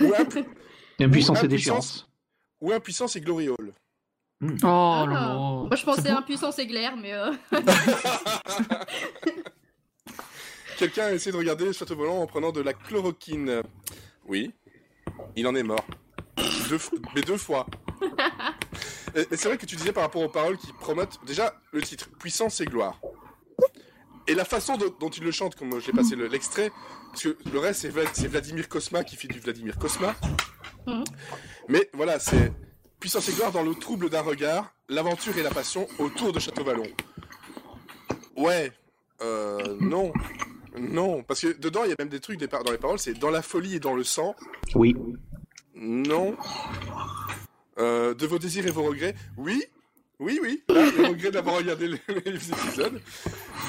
[0.00, 0.46] Ou, impu-
[0.98, 2.08] Impuissance et déchéance.
[2.60, 3.72] ou impuissance et gloriole.
[4.42, 5.04] Oh Ah.
[5.08, 5.34] là là.
[5.36, 7.32] Moi je pensais impuissance éclair, mais euh...
[10.78, 13.62] Quelqu'un a essayé de regarder le château volant en prenant de la chloroquine.
[14.26, 14.52] Oui,
[15.36, 15.84] il en est mort.
[16.68, 17.66] Deux, f- mais deux fois.
[19.14, 21.80] Et, et c'est vrai que tu disais par rapport aux paroles qui promotent déjà le
[21.80, 23.00] titre Puissance et gloire.
[24.28, 26.70] Et la façon dont, dont il le chante, comme j'ai passé le- l'extrait,
[27.10, 30.14] parce que le reste c'est Vla- c'est Vladimir Cosma qui fait du Vladimir Cosma.
[30.86, 31.04] Mhm.
[31.68, 32.52] Mais voilà, c'est
[32.98, 36.64] Puissance et gloire dans le trouble d'un regard, l'aventure et la passion autour de Château
[36.64, 36.86] Vallon.
[38.36, 38.72] Ouais,
[39.22, 40.12] euh, non.
[40.78, 43.14] Non, parce que dedans, il y a même des trucs des dans les paroles, c'est
[43.14, 44.34] dans la folie et dans le sang.
[44.74, 44.94] Oui.
[45.74, 46.36] Non.
[47.78, 49.14] Euh, de vos désirs et vos regrets.
[49.36, 49.62] Oui.
[50.18, 50.62] Oui, oui.
[50.68, 53.00] Là, les regrets d'avoir regardé les, les épisodes.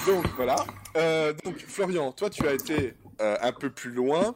[0.08, 0.56] Donc, voilà.
[0.96, 4.36] Euh, donc, Florian, toi, tu as été euh, un peu plus loin.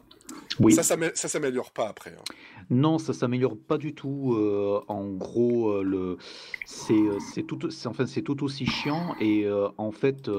[0.60, 0.72] Oui.
[0.74, 2.10] Ça, ça s'améliore pas après.
[2.10, 2.22] hein.
[2.70, 4.34] Non, ça s'améliore pas du tout.
[4.34, 6.16] euh, en gros, le
[6.66, 6.94] c'est
[7.34, 9.46] c'est tout c'est enfin c'est tout aussi chiant et
[9.76, 10.30] en fait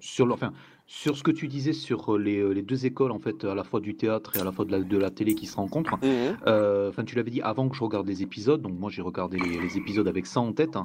[0.00, 0.52] sur le, enfin
[0.90, 3.62] sur ce que tu disais sur euh, les, les deux écoles en fait à la
[3.62, 5.98] fois du théâtre et à la fois de la, de la télé qui se rencontrent.
[6.46, 9.36] Euh, Enfin, tu l'avais dit avant que je regarde des épisodes, donc moi j'ai regardé
[9.38, 10.76] les, les épisodes avec ça en tête.
[10.76, 10.82] hein.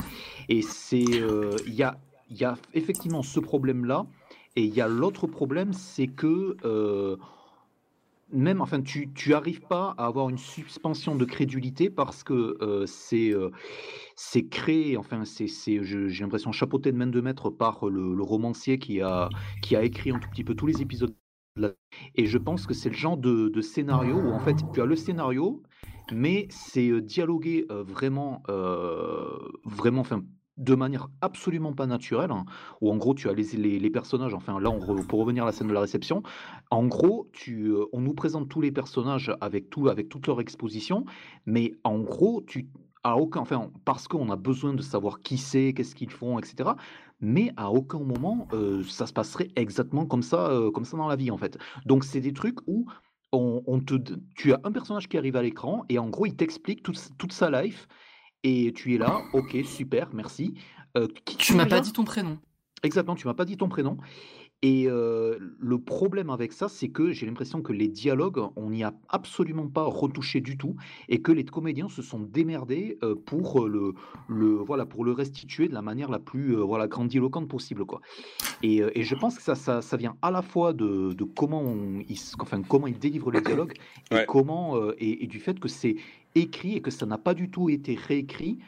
[0.50, 1.98] et c'est, euh, il y a,
[2.30, 4.06] y a effectivement ce problème-là,
[4.58, 7.16] et il y a l'autre problème, c'est que euh,
[8.34, 12.86] même, enfin, tu, tu arrives pas à avoir une suspension de crédulité parce que euh,
[12.86, 13.50] c'est, euh,
[14.16, 19.02] c'est créé, enfin, c'est, j'ai l'impression chapeauté de main de maître par le, romancier qui
[19.02, 19.30] a,
[19.62, 21.16] qui a écrit un tout petit peu tous les épisodes.
[22.16, 24.86] Et je pense que c'est le genre de, de scénario où en fait tu as
[24.86, 25.62] le scénario
[26.12, 28.44] mais c'est euh, dialogué vraiment,
[29.64, 30.24] vraiment, enfin,
[30.58, 32.46] de manière absolument pas naturelle, hein,
[32.82, 34.72] où en gros tu as les, les, personnages, enfin là
[35.08, 36.22] pour revenir à la scène de la réception,
[36.70, 40.40] en gros tu, euh, on nous présente tous les personnages avec, tout, avec toute leur
[40.42, 41.06] exposition,
[41.46, 42.70] mais en gros tu
[43.04, 46.70] à aucun, enfin parce qu'on a besoin de savoir qui c'est, qu'est-ce qu'ils font, etc.
[47.20, 51.08] Mais à aucun moment euh, ça se passerait exactement comme ça, euh, comme ça dans
[51.08, 51.58] la vie en fait.
[51.86, 52.86] Donc c'est des trucs où
[53.32, 53.96] on, on te,
[54.36, 57.50] tu as un personnage qui arrive à l'écran et en gros il t'explique toute sa
[57.50, 57.88] life
[58.44, 60.54] et tu es là, ok, super, merci.
[60.98, 62.38] Euh, qui Tu m'as pas dit ton prénom.
[62.84, 63.98] Exactement, tu m'as pas dit ton prénom.
[64.66, 68.86] Et euh, le problème avec ça, c'est que j'ai l'impression que les dialogues, on n'y
[68.86, 70.78] a absolument pas retouché du tout,
[71.10, 73.94] et que les comédiens se sont démerdés euh, pour euh, le,
[74.30, 77.84] le, voilà, pour le restituer de la manière la plus euh, voilà, grandiloquente possible.
[77.84, 78.00] Quoi.
[78.62, 81.62] Et, et je pense que ça, ça, ça vient à la fois de, de comment,
[81.62, 83.74] on, ils, enfin, comment ils délivrent les dialogues,
[84.12, 84.26] et, Ouais.
[84.26, 85.98] comment, et, et du fait que c'est
[86.36, 88.60] écrit et que ça n'a pas du tout été réécrit.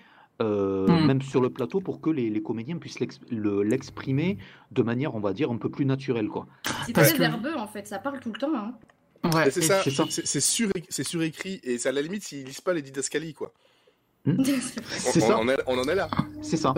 [0.42, 1.06] euh, Hmm.
[1.08, 4.38] même sur le plateau pour que les, les comédiens puissent l'ex- le- l'exprimer
[4.74, 6.28] de manière, on va dire, un peu plus naturelle.
[6.28, 6.46] Quoi.
[6.86, 8.54] C'est très que- verbeux en fait, ça parle tout le temps.
[8.54, 8.74] Hein.
[9.34, 12.82] Ouais, Et c'est ça, c'est surécrit, et c'est à la limite s'ils lisent pas les
[12.82, 13.54] didascalies, quoi.
[14.28, 16.10] On, C'est on ça, en est, on en est là.
[16.42, 16.74] c'est ça.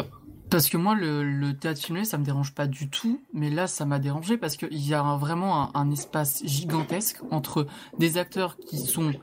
[0.52, 3.65] Parce que moi, le, le théâtre filmé, ça me dérange pas du tout, mais là,
[3.65, 7.65] ça m'a dérangé parce qu'il y a un- vraiment un, un espace gigantesque entre
[7.97, 9.13] des acteurs qui sont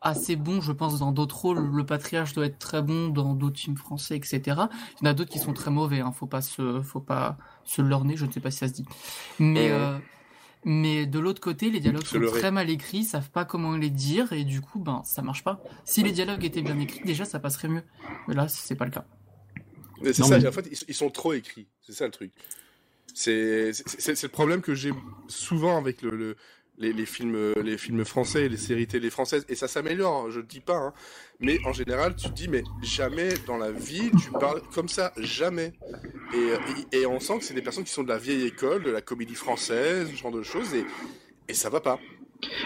[0.00, 1.58] assez bons, je pense, dans d'autres rôles.
[1.74, 4.40] Le Patriarche doit être très bon dans d'autres films français, etc.
[4.46, 4.54] Il
[5.04, 6.12] y en a d'autres qui sont très mauvais, hein.
[6.12, 8.84] faut pas se, faut pas se lorner, je ne sais pas si ça se dit.
[9.38, 9.74] Mais, Mhm.
[9.74, 9.98] euh,
[10.64, 13.90] mais de l'autre côté, les dialogues sont très mal écrits, ils savent pas comment les
[13.90, 15.62] dire, et du coup, ben, ça marche pas.
[15.84, 17.82] Si les dialogues étaient bien écrits, déjà, ça passerait mieux.
[18.28, 19.04] Mais là, c'est pas le cas.
[20.00, 21.66] Mais C'est Non, ça, mais- en fait, ils, ils sont trop écrits.
[21.80, 22.30] C'est ça le truc.
[23.14, 24.92] C'est c'est- c'est- c'est le problème que j'ai
[25.26, 26.36] souvent avec le, le-
[26.78, 29.44] les, films, euh, les films français les séries télé françaises.
[29.48, 30.76] Et ça s'améliore, je ne dis pas.
[30.76, 30.92] hein.
[31.40, 35.12] Mais en général, tu te dis, mais jamais dans la vie, tu parles comme ça.
[35.18, 35.72] Jamais.
[36.34, 36.58] Et, euh,
[36.92, 38.90] et, et on sent que c'est des personnes qui sont de la vieille école, de
[38.90, 40.74] la comédie française, ce genre de choses.
[40.74, 40.84] Et,
[41.48, 41.98] et ça va pas.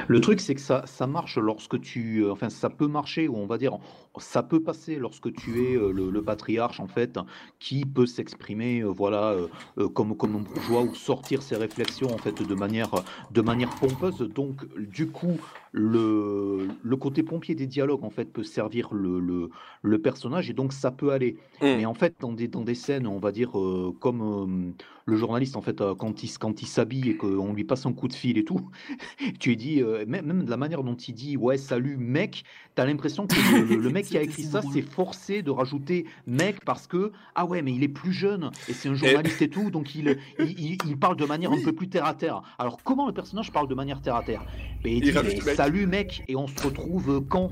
[0.07, 2.18] Le truc, c'est que ça, ça marche lorsque tu.
[2.25, 3.79] euh, Enfin, ça peut marcher, ou on va dire,
[4.18, 7.18] ça peut passer lorsque tu es euh, le, le patriarche, en fait,
[7.59, 9.35] qui peut s'exprimer, euh, voilà,
[9.79, 12.90] euh, comme, comme un bourgeois, ou sortir ses réflexions, en fait, de manière,
[13.31, 14.18] de manière pompeuse.
[14.35, 15.38] Donc, du coup,
[15.72, 19.51] le, le côté pompier des dialogues, en fait, peut servir le, le,
[19.83, 21.37] le personnage, et donc ça peut aller.
[21.61, 21.66] Mm.
[21.79, 24.72] Mais en fait, dans des, dans des scènes, on va dire, euh, comme euh,
[25.07, 28.09] le journaliste, en fait, quand il, quand il s'habille et qu'on lui passe un coup
[28.09, 28.70] de fil et tout,
[29.40, 32.44] tu lui dis, euh, même, même de la manière dont il dit, ouais, salut mec,
[32.75, 36.07] t'as l'impression que le, le- le mec qui a écrit ça s'est forcé de rajouter
[36.27, 39.49] mec parce que, ah ouais, mais il est plus jeune et c'est un journaliste et
[39.49, 42.43] tout, donc il, il, il- il parle de manière un peu plus terre à terre.
[42.59, 44.45] Alors, comment le personnage parle de manière terre à terre?
[44.85, 47.51] Mais il dit, mais salut mec, et on se retrouve quand?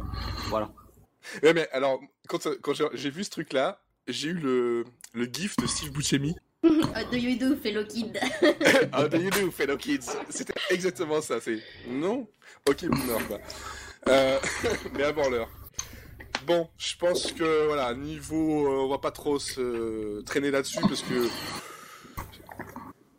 [0.48, 0.70] Voilà.
[1.42, 4.84] Ouais, mais alors, quand, quand j'ai- vu ce truc-là, j'ai eu le,
[5.14, 6.34] le gif de Steve Buscemi.
[6.62, 8.18] What do you do, fellow kid?
[8.92, 10.06] How do you do, fellow kids?
[10.28, 11.40] C'était exactement ça.
[11.40, 12.26] C'est non
[12.68, 13.38] Ok, boomer, quoi.
[14.08, 14.38] Euh,
[14.94, 15.48] mais avant l'heure.
[16.46, 21.02] Bon, je pense que voilà, niveau, euh, on va pas trop se traîner là-dessus parce
[21.02, 21.28] que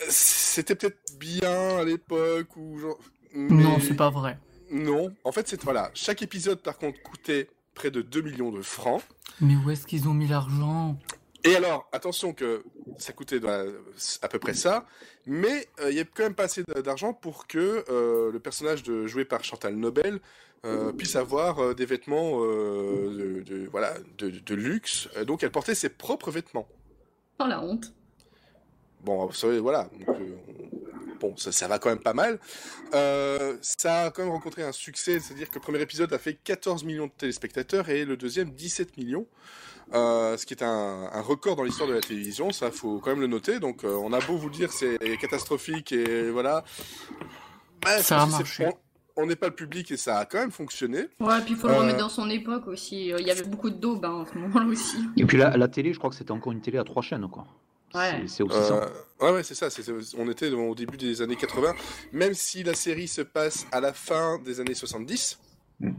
[0.10, 2.98] c'était peut-être bien à l'époque ou genre.
[3.34, 4.38] Non, mais- c'est pas vrai.
[4.72, 5.92] Non, en fait, c'est voilà.
[5.94, 9.02] Chaque épisode, par contre, coûtait près de 2 millions de francs.
[9.40, 10.98] Mais où est-ce qu'ils ont mis l'argent?
[11.44, 12.64] Et alors, attention que
[12.98, 13.64] ça coûtait bah,
[14.22, 14.86] à peu près ça,
[15.26, 18.84] mais euh, il y a quand même pas assez d'argent pour que euh, le personnage
[18.84, 20.20] de, joué par Chantal Nobel
[20.66, 25.10] euh, puisse avoir euh, des vêtements euh, de, de- voilà, de, de luxe.
[25.26, 26.68] Donc elle portait ses propres vêtements.
[27.40, 27.94] Oh la honte.
[29.04, 29.28] Bon,
[29.62, 29.90] voilà.
[30.06, 30.18] donc,
[31.20, 32.40] bon, ça, ça va quand même pas mal.
[32.94, 36.36] Euh, ça a quand même rencontré un succès, c'est-à-dire que le premier épisode a fait
[36.36, 39.26] 14 millions de téléspectateurs et le deuxième 17 millions.
[39.94, 43.10] Euh, ce qui est un, un record dans l'histoire de la télévision, ça faut quand
[43.10, 43.60] même le noter.
[43.60, 46.64] Donc euh, on a beau vous dire c'est catastrophique et voilà.
[47.82, 48.68] Bah, Ça a que marché.
[49.18, 51.00] On n'est pas le public et ça a quand même fonctionné.
[51.20, 53.08] Ouais, puis il faut le Euh, remettre dans son époque aussi.
[53.08, 54.98] Il y avait beaucoup de daubes hein, à ce moment-là aussi.
[55.18, 57.28] Et puis la, la télé, je crois que c'était encore une télé à trois chaînes,
[57.30, 57.46] quoi.
[57.94, 58.24] Ouais.
[58.28, 58.74] C'est- aussi ça.
[59.22, 59.68] Euh, ouais, ouais, c'est ça.
[60.18, 61.74] on était au début des années 80,
[62.14, 65.40] même si la série se passe à la fin des années 70.
[65.82, 65.90] Mm.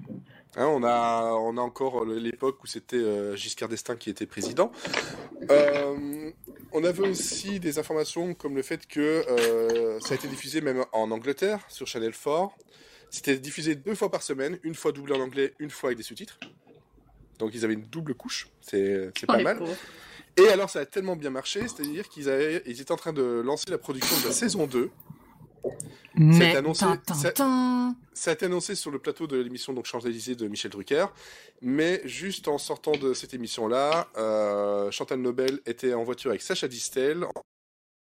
[0.57, 4.71] Hein, on, a, on a encore l'époque où c'était euh, Giscard d'Estaing qui était président.
[5.51, 6.31] Euh,
[6.73, 10.85] on avait aussi des informations comme le fait que euh, ça a été diffusé même
[10.93, 12.51] en Angleterre sur Channel 4.
[13.13, 16.03] C'était diffusé deux fois par semaine, une fois doublé en anglais, une fois avec des
[16.03, 16.41] sous-titres.
[17.39, 19.59] Donc ils avaient une double couche, c'est Oh, pas les mal.
[19.59, 19.77] pauvres.
[20.39, 22.27] Et alors, ça a tellement bien marché, c'est-à-dire qu'ils
[22.67, 24.91] ils étaient en train de lancer la production de la saison 2.
[26.17, 26.87] Mais annoncé-.
[28.15, 31.07] Ça a été annoncé sur le plateau de l'émission donc Champs-Élysées de Michel Drucker,
[31.61, 36.67] mais juste en sortant de cette émission-là, euh, Chantal Nobel était en voiture avec Sacha
[36.67, 37.27] Distel,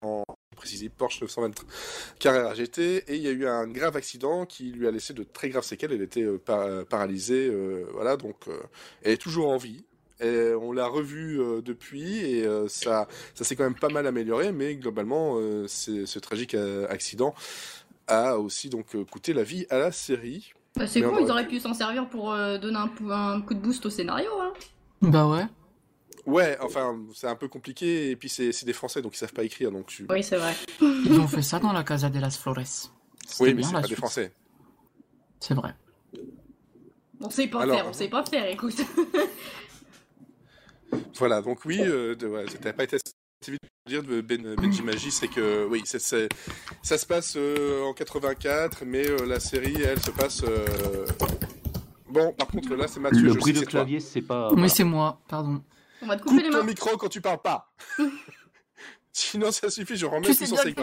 [0.05, 0.25] en
[0.57, 1.65] précisé Porsche 920
[2.19, 5.25] Carrera GT, et il y a eu un grave accident qui lui a laissé de
[5.25, 5.93] très graves séquelles.
[5.93, 8.59] Elle était euh, par- paralysée, euh, voilà, donc euh,
[9.03, 9.85] elle est toujours en vie.
[10.21, 14.07] Et on l'a revue euh, depuis et euh, ça, ça s'est quand même pas mal
[14.07, 17.35] amélioré, mais globalement, euh, c'est- ce tragique euh, accident
[18.07, 20.53] a aussi donc euh, coûté la vie à la série.
[20.77, 23.61] Bah, c'est con, on ils auraient pu s'en servir pour euh, donner un coup de
[23.61, 24.31] boost au scénario.
[24.41, 24.53] Hein.
[25.03, 25.45] Bah ouais.
[26.27, 29.33] Ouais, enfin, c'est un peu compliqué, et puis c'est c'est des Français, donc ils savent
[29.35, 30.05] pas écrire, donc je...
[30.09, 30.55] Oui, c'est vrai.
[30.81, 32.91] Ils ont fait ça dans la Casa de las Flores.
[33.41, 33.95] Oui, mais c'est pas des.
[33.97, 34.33] Français.
[35.41, 35.75] C'est vrai.
[37.21, 38.77] On sait pas Alors- faire, on sait pas faire, écoute.
[41.19, 44.83] Voilà, donc oui, euh, ouais, t'as pas été assez vite pour dire de ben, Benji
[44.83, 46.29] Magie, c'est que oui, c'est- c'est-
[46.83, 50.43] ça se passe euh, en 84, mais euh, la série, elle, se passe...
[50.45, 51.07] euh,
[52.09, 54.49] Bon, par contre, là, c'est Mathieu, Le je bruit sais de clavier, c'est pas.
[54.53, 54.69] Voilà.
[54.69, 55.63] c'est moi, pardon.
[56.03, 56.65] On va te couper Coupe les ton mains.
[56.65, 57.73] micro quand tu parles pas
[59.13, 60.75] Sinon, ça suffit, je remets ça, me fait.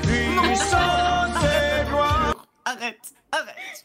[0.00, 2.98] Puissance et gloire, Arrête,
[3.32, 3.84] arrête.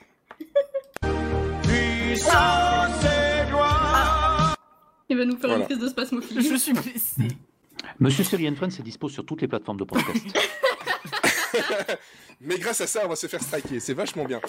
[1.63, 4.55] puissance et gloire.
[5.09, 5.57] Il va nous faire Voilà.
[5.63, 6.47] une crise de spasmophilie.
[6.49, 7.27] Je suis blessé.
[7.99, 10.23] Monsieur Série and Friends est dispo sur toutes les plateformes de podcast.
[12.41, 13.79] Mais grâce à ça, on va se faire striker.
[13.79, 14.39] C'est vachement bien.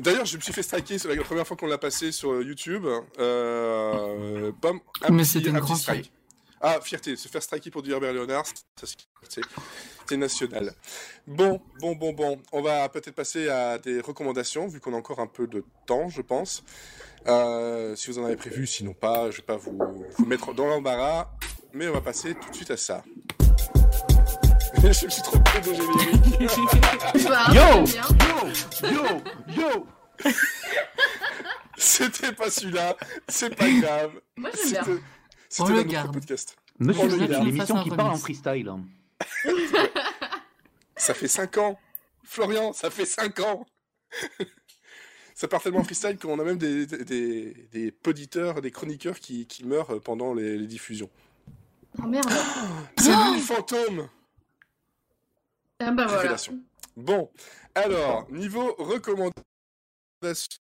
[0.00, 2.86] D'ailleurs, je me suis fait striker sur la première fois qu'on l'a passé sur YouTube.
[3.18, 6.12] Euh, bam, un Mais c'était une grande strike.
[6.60, 8.44] Ah, fierté, se faire striker pour du Herbert Léonard,
[10.08, 10.72] c'est national.
[11.26, 12.40] Bon, bon, bon, bon.
[12.52, 16.08] On va peut-être passer à des recommandations, vu qu'on a encore un peu de temps,
[16.08, 16.64] je pense.
[17.26, 19.78] Euh, si vous en avez prévu, sinon pas, je vais pas vous,
[20.16, 21.30] vous mettre dans l'embarras.
[21.74, 23.04] Mais on va passer tout de suite à ça.
[24.82, 27.28] je me suis trompé de générique.
[27.28, 27.84] Bah, Yo.
[28.82, 29.22] Yo Yo
[29.56, 29.86] Yo
[31.76, 32.96] C'était pas celui-là,
[33.28, 34.12] c'est pas grave.
[34.36, 34.98] Moi, j'aime bien.
[35.48, 36.12] C'était notre garde.
[36.12, 36.56] podcast.
[36.78, 38.68] Monsieur l'émission qui parle en freestyle.
[38.68, 38.84] hein.
[40.96, 41.78] Ça fait 5 ans.
[42.22, 43.66] Florian, ça fait 5 ans.
[45.34, 49.18] ça part tellement en freestyle qu'on a même des, des, des, des poditeurs, des chroniqueurs
[49.18, 51.10] qui, qui meurent pendant les, les diffusions.
[51.98, 52.30] Oh merde.
[52.98, 54.08] C'est lui le fantôme
[55.80, 56.36] Ah bah voilà.
[56.96, 57.30] Bon,
[57.74, 59.32] alors, niveau recommandation,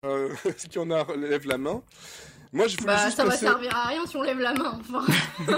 [0.05, 0.35] euh,
[0.71, 1.83] qui en a lève la main?
[2.53, 4.53] Moi, je voulais Bah juste ça va passer- servir à rien si on lève la
[4.55, 5.07] main, enfin.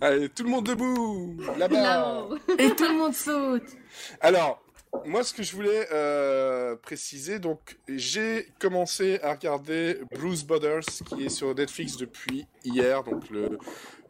[0.00, 2.28] Allez, tout le monde debout Là-bas.
[2.58, 3.62] Et tout le monde saute.
[4.20, 4.62] Alors,
[5.04, 11.26] moi, ce que je voulais euh, préciser, donc, j'ai commencé à regarder Bruce Brothers, qui
[11.26, 13.58] est sur Netflix depuis hier, donc le,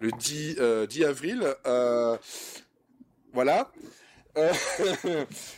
[0.01, 1.43] le 10, euh, 10 avril.
[1.67, 2.17] Euh,
[3.33, 3.71] voilà.
[4.37, 4.53] Euh,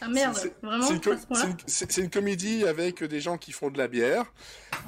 [0.00, 3.76] Ah merde, c'est- vraiment c'est une, ce une comédie avec des gens qui font de
[3.76, 4.32] la bière.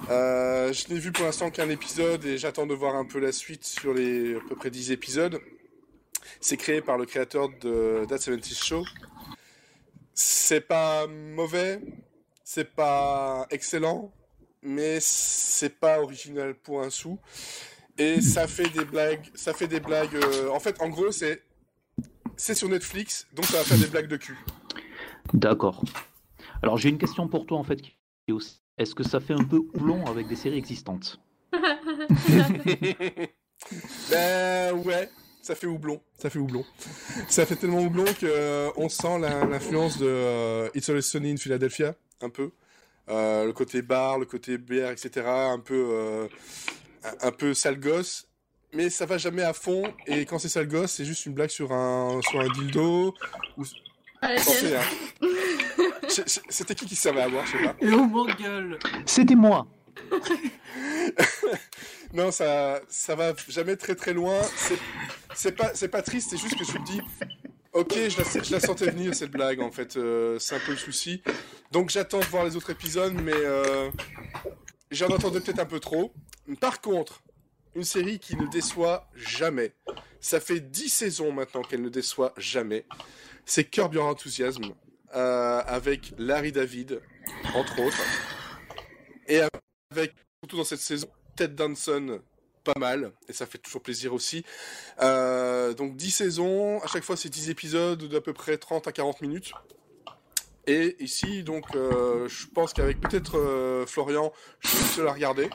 [0.09, 3.33] Euh, je n'ai vu pour l'instant qu'un épisode et j'attends de voir un peu la
[3.33, 5.39] suite sur les à peu près 10 épisodes.
[6.41, 8.85] C'est créé par le créateur de That 70 Show.
[10.15, 11.81] C'est pas mauvais,
[12.45, 14.13] c'est pas excellent,
[14.63, 17.19] mais c'est pas original pour un sou.
[17.99, 20.15] Et ça fait des blagues, ça fait des blagues.
[20.17, 21.43] euh, en fait, en gros, c'est
[22.37, 24.39] c'est sur Netflix, donc ça va faire des blagues de cul.
[25.33, 25.85] D'accord.
[26.63, 27.81] Alors j'ai une question pour toi en fait.
[28.79, 31.21] Est-ce que ça fait un peu houblon avec des séries existantes
[34.11, 35.09] Ben ouais,
[35.43, 36.65] ça fait houblon, ça fait houblon.
[37.29, 41.37] Ça fait tellement houblon que euh, on sent l'influence de euh, It's Always Sunny in
[41.37, 42.53] Philadelphia, un peu.
[43.09, 45.27] Euh, le côté bar, le côté bière, etc.
[45.27, 46.29] Un peu, euh,
[47.05, 48.29] un, un peu sale gosse.
[48.73, 49.83] Mais ça va jamais à fond.
[50.07, 53.15] Et quand c'est sale gosse, c'est juste une blague sur un, sur un dildo.
[53.59, 53.63] Hein.
[56.49, 57.75] C'était qui qui savait avoir, je sais pas.
[57.81, 58.79] Et on m'engueule.
[59.07, 59.67] C'était moi
[62.15, 64.41] Non, ça, ça va jamais très très loin.
[64.57, 64.79] C'est-
[65.35, 67.01] C'est pas, c'est pas triste, c'est juste que je me dis,
[67.73, 69.97] ok, je la, je la sentais venir cette blague en fait.
[69.97, 71.23] euh, c'est un peu le souci.
[71.71, 73.89] Donc j'attends de voir les autres épisodes, mais euh,
[74.91, 76.13] j'en attendais peut-être un peu trop.
[76.61, 77.23] Par contre,
[77.75, 79.73] une série qui ne déçoit jamais.
[80.21, 82.85] Ça fait 10 saisons maintenant qu'elle ne déçoit jamais.
[83.45, 84.63] C'est Curb Your Enthusiasm
[85.15, 87.01] euh, avec Larry David,
[87.55, 88.03] entre autres.
[89.27, 89.41] Et
[89.91, 92.21] avec, surtout dans cette saison, Ted Danson,
[92.65, 94.45] pas mal, et ça fait toujours plaisir aussi.
[95.01, 98.93] Euh, donc 10 saisons, à chaque fois c'est 10 épisodes d'à peu près 30 à
[98.93, 99.53] 40 minutes.
[100.69, 105.51] Et ici, donc, euh, je pense qu'avec peut-être Florian, je suis seul à regarder.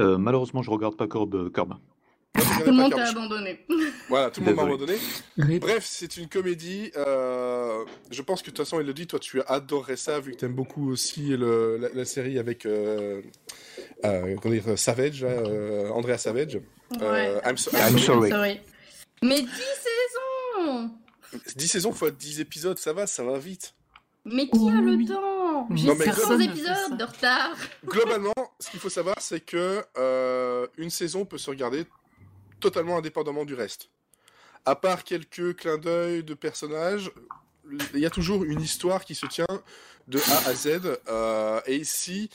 [0.00, 1.34] Euh, Malheureusement, je regarde pas Curb.
[1.34, 3.66] euh, je regardais Tout le monde t'a abandonné.
[4.08, 4.94] Voilà, tout le monde m'a abandonné.
[5.58, 6.90] Bref, c'est une comédie.
[6.96, 10.54] euh, je pense que de toute façon, Elodie, toi, tu adorerais ça, vu que t'aimes
[10.54, 13.22] beaucoup aussi le, la, la série avec euh,
[14.04, 16.60] euh, comment dire, Savage, euh, Andrea Savage.
[17.02, 18.30] Euh, I'm, so- I'm sorry.
[18.30, 18.60] Sorry.
[19.22, 20.90] Mais 10 saisons
[21.56, 23.74] 10 saisons fois 10 épisodes, ça va, ça va vite.
[24.24, 24.96] Mais qui a Oui.
[24.96, 25.37] le temps?
[25.74, 26.72] J'ai Non, mais 100 personne ne fait ça.
[26.82, 27.56] épisodes de retard.
[27.84, 31.86] Globalement, ce qu'il faut savoir, c'est que euh, une saison peut se regarder
[32.60, 33.90] totalement indépendamment du reste.
[34.64, 37.10] À part quelques clins d'œil de personnages,
[37.94, 39.46] il y a toujours une histoire qui se tient
[40.08, 40.80] de A à Z.
[41.08, 42.30] euh, et ici,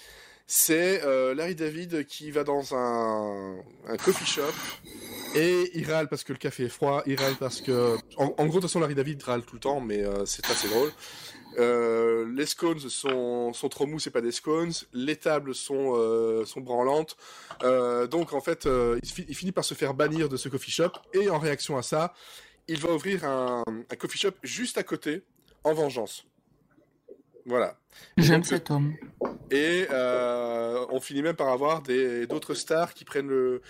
[0.45, 3.55] c'est euh, Larry David qui va dans un,
[3.87, 4.41] un coffee shop
[5.35, 7.97] et il râle parce que le café est froid, il râle parce que...
[8.17, 10.45] En, en gros, de toute façon, Larry David râle tout le temps, mais euh, c'est
[10.49, 10.91] assez drôle.
[11.57, 14.71] Euh, les scones sont, sont trop mous, c'est pas des scones.
[14.93, 17.15] Les tables sont, euh, sont branlantes.
[17.63, 18.67] Euh, donc en fait,
[19.03, 20.91] il, fi- il finit par se faire bannir de ce coffee shop.
[21.13, 22.13] Et en réaction à ça,
[22.67, 25.23] il va ouvrir un, un coffee shop juste à côté,
[25.63, 26.25] en vengeance.
[27.45, 27.77] Voilà.
[28.17, 28.95] J'aime cet homme.
[29.51, 33.61] Et on finit même par avoir d'autres stars qui prennent le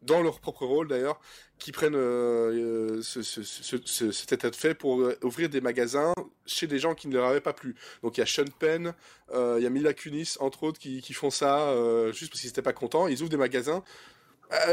[0.00, 1.20] dans leur propre rôle d'ailleurs,
[1.58, 5.60] qui prennent euh, ce, ce- ce- ce- cet état de fait pour euh, ouvrir des
[5.60, 6.12] magasins
[6.44, 7.74] chez des gens qui ne leur avaient pas plu.
[8.02, 8.92] Donc il y a Sean Penn,
[9.32, 11.72] euh, il y a Mila Kunis entre autres qui, font ça
[12.12, 13.08] juste parce qu'ils n'étaient pas contents.
[13.08, 13.82] Ils ouvrent des magasins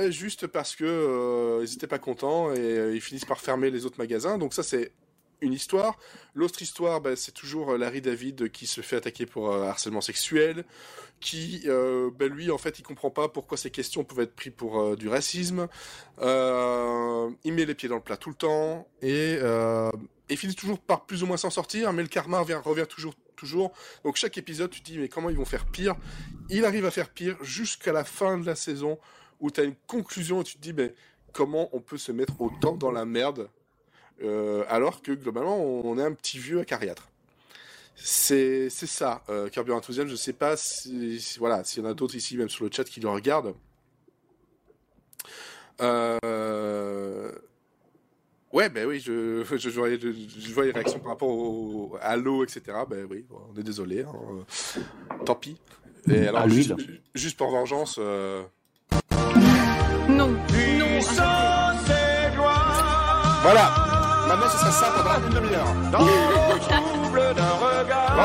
[0.10, 4.38] juste parce que ils n'étaient pas contents et ils finissent par fermer les autres magasins.
[4.38, 4.92] Donc ça c'est
[5.44, 6.00] une histoire.
[6.34, 10.02] L'autre histoire, ben, c'est toujours euh, Larry David qui se fait attaquer pour euh, harcèlement
[10.02, 10.66] sexuel,
[11.20, 14.54] qui, euh, ben, lui, en fait, il comprend pas pourquoi ces questions peuvent être prises
[14.56, 15.68] pour du racisme.
[16.22, 19.38] Il met les pieds dans le plat tout le temps et
[20.30, 23.72] il finit toujours par plus ou moins s'en sortir, mais le karma revient, toujours, toujours.
[24.04, 25.96] Donc chaque épisode, tu dis mais comment ils vont faire pire?
[26.50, 28.98] Il arrive à faire pire jusqu'à la fin de la saison
[29.40, 30.94] où tu as une conclusion et tu te dis mais
[31.34, 33.50] comment on peut se mettre autant dans la merde
[34.24, 37.08] euh, alors que globalement on est un petit vieux acariâtre.
[37.96, 40.08] C'est c'est ça, euh, Carburant Enthusiasm.
[40.10, 42.72] Je sais pas si, si- voilà s'il y en a d'autres ici, même sur le
[42.72, 43.54] chat, qui le regardent.
[45.82, 47.32] Euh...
[48.52, 51.98] Ouais, ben oui, je, je, je, voyais, je, je vois les réactions par rapport au,
[52.02, 52.62] à l'eau, etc.
[52.90, 54.04] Ben oui, on est désolé.
[54.04, 54.46] hein,
[55.26, 55.58] Tant pis.
[56.10, 56.74] Et alors, juste,
[57.16, 58.44] juste pour vengeance, euh,
[60.10, 60.36] Non,
[63.42, 63.93] voilà.
[64.36, 65.74] Maintenant, ce sera ça pendant une demi-heure.
[65.92, 68.16] Dans le trouble d'un regard.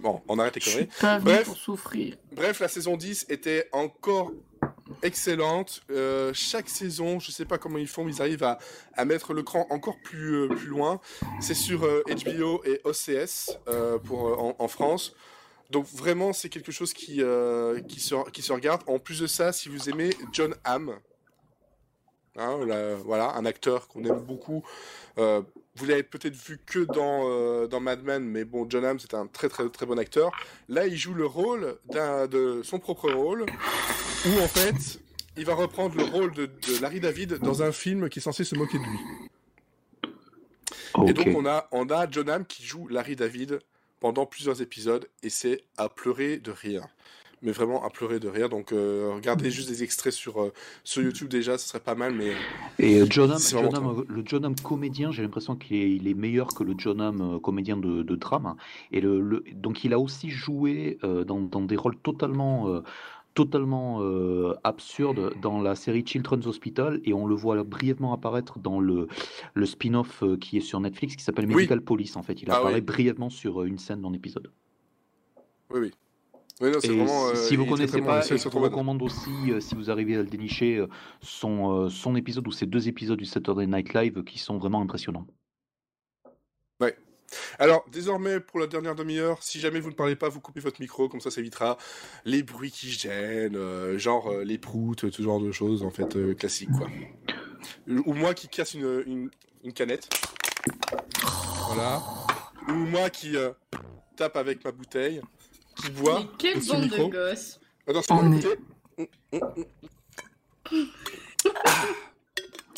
[0.00, 0.88] Bon, on arrête les conneries.
[1.20, 1.44] Bref.
[1.46, 2.14] pour souffrir.
[2.30, 4.30] Bref, la saison 10 était encore
[5.02, 5.82] excellente.
[5.90, 8.58] Euh, chaque saison, je sais pas comment ils font, mais ils arrivent à,
[8.96, 11.00] à mettre le cran encore plus, euh, plus loin.
[11.40, 15.16] C'est sur euh, HBO et OCS euh, pour, euh, en, en France.
[15.70, 18.82] Donc vraiment, c'est quelque chose qui, euh, qui, se, qui se regarde.
[18.86, 20.94] En plus de ça, si vous aimez John Hamm,
[22.36, 24.62] hein, la- voilà, un acteur qu'on aime beaucoup.
[25.18, 25.42] Euh,
[25.76, 29.14] vous l'avez peut-être vu que dans, euh, dans Mad Men, mais bon, John Hamm, c'est
[29.14, 30.30] un très très très bon acteur.
[30.68, 33.46] Là, il joue le rôle d'un de son propre rôle,
[34.26, 35.00] où en fait,
[35.36, 38.44] il va reprendre le rôle de, de Larry David dans un film qui est censé
[38.44, 38.98] se moquer de lui.
[41.08, 43.60] Et donc on a on a John Hamm qui joue Larry David
[44.00, 46.86] pendant plusieurs épisodes et c'est à pleurer de rire.
[47.42, 48.50] Mais vraiment à pleurer de rire.
[48.50, 50.52] Donc euh, regardez juste des extraits sur euh,
[50.84, 52.12] sur YouTube déjà, ce serait pas mal.
[52.14, 52.32] Mais
[52.78, 56.48] Et euh, John Hamm, le John Hamm comédien, j'ai l'impression qu'il est, il est meilleur
[56.54, 58.56] que le John Hamm comédien de, de drame.
[58.92, 62.82] Et le, le- donc il a aussi joué dans, dans des rôles totalement,
[63.32, 67.00] totalement euh, absurdes dans la série Children's Hospital.
[67.04, 69.08] Et on le voit brièvement apparaître dans le,
[69.54, 71.54] le spin-off qui est sur Netflix qui s'appelle Oui.
[71.54, 72.16] Medical Police.
[72.16, 72.80] En fait, il Ah apparaît oui.
[72.82, 74.50] brièvement sur une scène dans l'épisode.
[75.70, 75.90] oui oui.
[76.60, 79.02] Oui, non, c'est Et vraiment, euh, si vous connaissez bon, pas, séries je vous recommande
[79.02, 80.88] aussi, euh, si vous arrivez à le dénicher, euh,
[81.22, 85.26] son, son épisode ou ses deux épisodes du Saturday Night Live qui sont vraiment impressionnants.
[87.58, 90.80] Alors, désormais, pour la dernière demi-heure, si jamais vous ne parlez pas, vous coupez votre
[90.80, 91.78] micro, comme ça, ça évitera
[92.24, 96.16] les bruits qui gênent, euh, genre euh, les proutes, ce genre de choses, en fait,
[96.16, 96.88] euh, classiques, quoi.
[97.86, 99.30] Ou moi qui casse une, une,
[99.64, 100.08] une canette.
[101.68, 102.02] Voilà.
[102.68, 103.36] Ou moi qui
[104.16, 105.20] tape avec ma bouteille,
[105.80, 106.20] qui boit.
[106.20, 108.58] Mais quelle bande de gosses est-.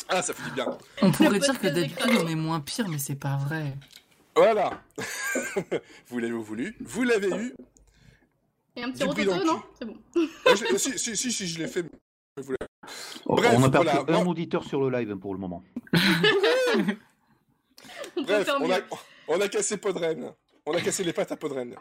[0.08, 0.78] Ah, ça fait du bien.
[1.00, 3.76] On pourrait dire que d'habitude on est moins pire, mais c'est pas vrai.
[4.36, 4.82] Voilà.
[6.08, 7.54] vous l'avez voulu, vous l'avez eu.
[8.76, 9.62] Et un petit rototo, non?
[9.78, 9.96] C'est bon.
[10.46, 11.82] Ah, je- si, si, si, si, je l'ai fait.
[11.82, 12.68] mais vous l'avez-
[13.26, 15.62] Bref, on a perdu voilà, un auditeur sur le live pour le moment.
[18.16, 18.78] Bref, on a,
[19.28, 20.32] on a cassé Podren.
[20.66, 21.74] On a cassé les pattes à Podren.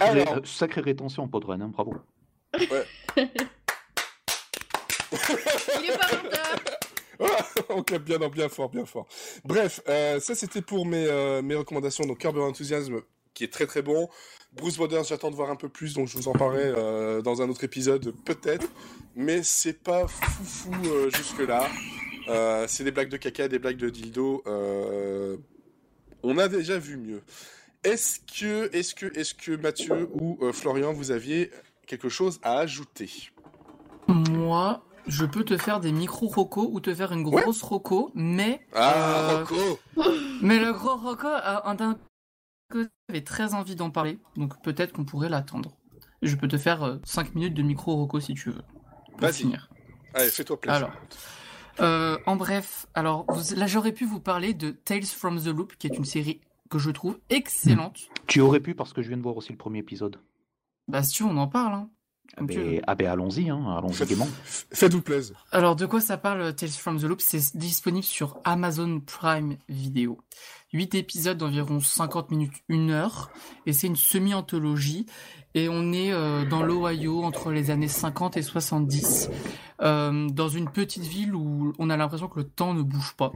[0.00, 0.38] Alors.
[0.38, 1.94] euh, sacrée rétention, Podren, hein, bravo.
[2.58, 2.68] Il est
[5.98, 6.06] pas
[7.68, 9.06] on clappe bien, non, bien fort, bien fort.
[9.44, 12.04] Bref, euh, ça c'était pour mes, euh, mes recommandations.
[12.04, 13.00] Donc Curb Enthusiasm,
[13.34, 14.08] qui est très très bon.
[14.52, 17.40] Bruce Brothers, j'attends de voir un peu plus, donc je vous en parlerai euh, dans
[17.40, 18.68] un autre épisode peut-être.
[19.14, 21.68] Mais c'est pas foufou euh, jusque là.
[22.28, 24.42] Euh, c'est des blagues de caca, des blagues de dildo.
[24.46, 25.36] Euh,
[26.22, 27.22] on a déjà vu mieux.
[27.84, 31.50] Est-ce que, est-ce que, est-ce que Mathieu ou euh, Florian, vous aviez
[31.86, 33.10] quelque chose à ajouter?
[34.08, 37.42] Moi, je peux te faire des micro-rocos ou te faire une Ouais.
[37.42, 38.64] grosse roco, mais...
[38.72, 39.80] Ah, euh, Rocco
[40.42, 41.98] Mais le gros roco, euh, un d'un
[42.70, 45.76] côté, j'avais très envie d'en parler, donc peut-être qu'on pourrait l'attendre.
[46.22, 48.62] Je peux te faire 5 minutes de micro-roco si tu veux.
[49.18, 49.52] Vas-y.
[50.14, 50.76] Allez, fais-toi plaisir.
[50.76, 50.92] Alors.
[51.80, 55.74] Euh, en bref, alors vous- là j'aurais pu vous parler de Tales from the Loop,
[55.78, 56.40] qui est une série
[56.72, 58.08] que je trouve excellente.
[58.26, 60.18] Tu aurais pu parce que je viens de voir aussi le premier épisode.
[60.88, 61.74] Bah si tu veux, on en parle.
[61.74, 61.90] Hein.
[62.32, 62.64] Ah Comme tu veux.
[62.64, 64.28] ben, ah ben, allons-y, hein, allons-y gaiement.
[64.72, 65.44] Faites-vous plaisir.
[65.52, 67.20] Alors de quoi ça parle Tales from the Loop?
[67.20, 70.18] C'est disponible sur Amazon Prime Video.
[70.72, 73.30] 8 épisodes d'environ 50 minutes, 1 heure,
[73.66, 75.06] et c'est une semi-anthologie.
[75.54, 79.28] Et on est euh, dans l'Ohio entre les années 50 et 70,
[79.82, 83.32] euh, dans une petite ville où on a l'impression que le temps ne bouge pas.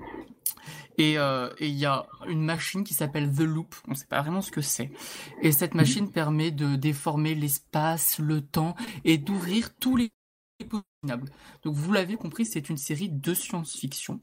[0.98, 4.06] Et euh, et il y a une machine qui s'appelle The Loop, on ne sait
[4.06, 4.90] pas vraiment ce que c'est.
[5.42, 8.74] Et cette machine permet de déformer l'espace, le temps,
[9.04, 10.10] et d'ouvrir tous les
[11.02, 14.20] Donc vous l'avez compris, c'est une série de science-fiction.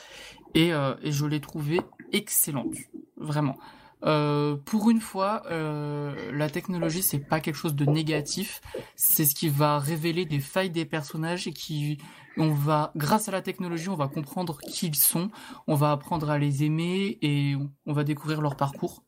[0.53, 1.81] Et, euh, je l'ai trouvée
[2.11, 2.75] excellente,
[3.17, 3.57] vraiment.
[4.03, 8.59] Euh, pour une fois, euh, la technologie c'est pas quelque chose de négatif,
[8.97, 11.99] c'est ce qui va révéler des failles des personnages et qui,
[12.35, 15.31] on va, grâce à la technologie, on va comprendre qui ils sont,
[15.67, 17.55] on va apprendre à les aimer et
[17.85, 19.03] on va découvrir leur parcours.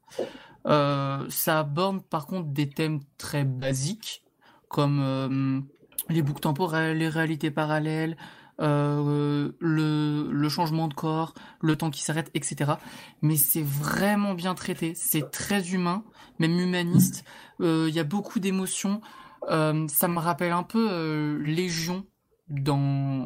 [0.65, 4.23] Ça aborde par contre des thèmes très basiques
[4.69, 5.67] comme
[6.09, 8.15] les boucles temporelles, les réalités parallèles,
[8.61, 12.73] euh, le, le changement de corps, le temps qui s'arrête, etc.
[13.21, 16.03] Mais c'est vraiment bien traité, c'est très humain,
[16.39, 17.25] même humaniste.
[17.61, 19.01] Euh, Il y a beaucoup d'émotions.
[19.49, 22.05] Euh, ça me rappelle un peu Légion
[22.49, 23.25] dans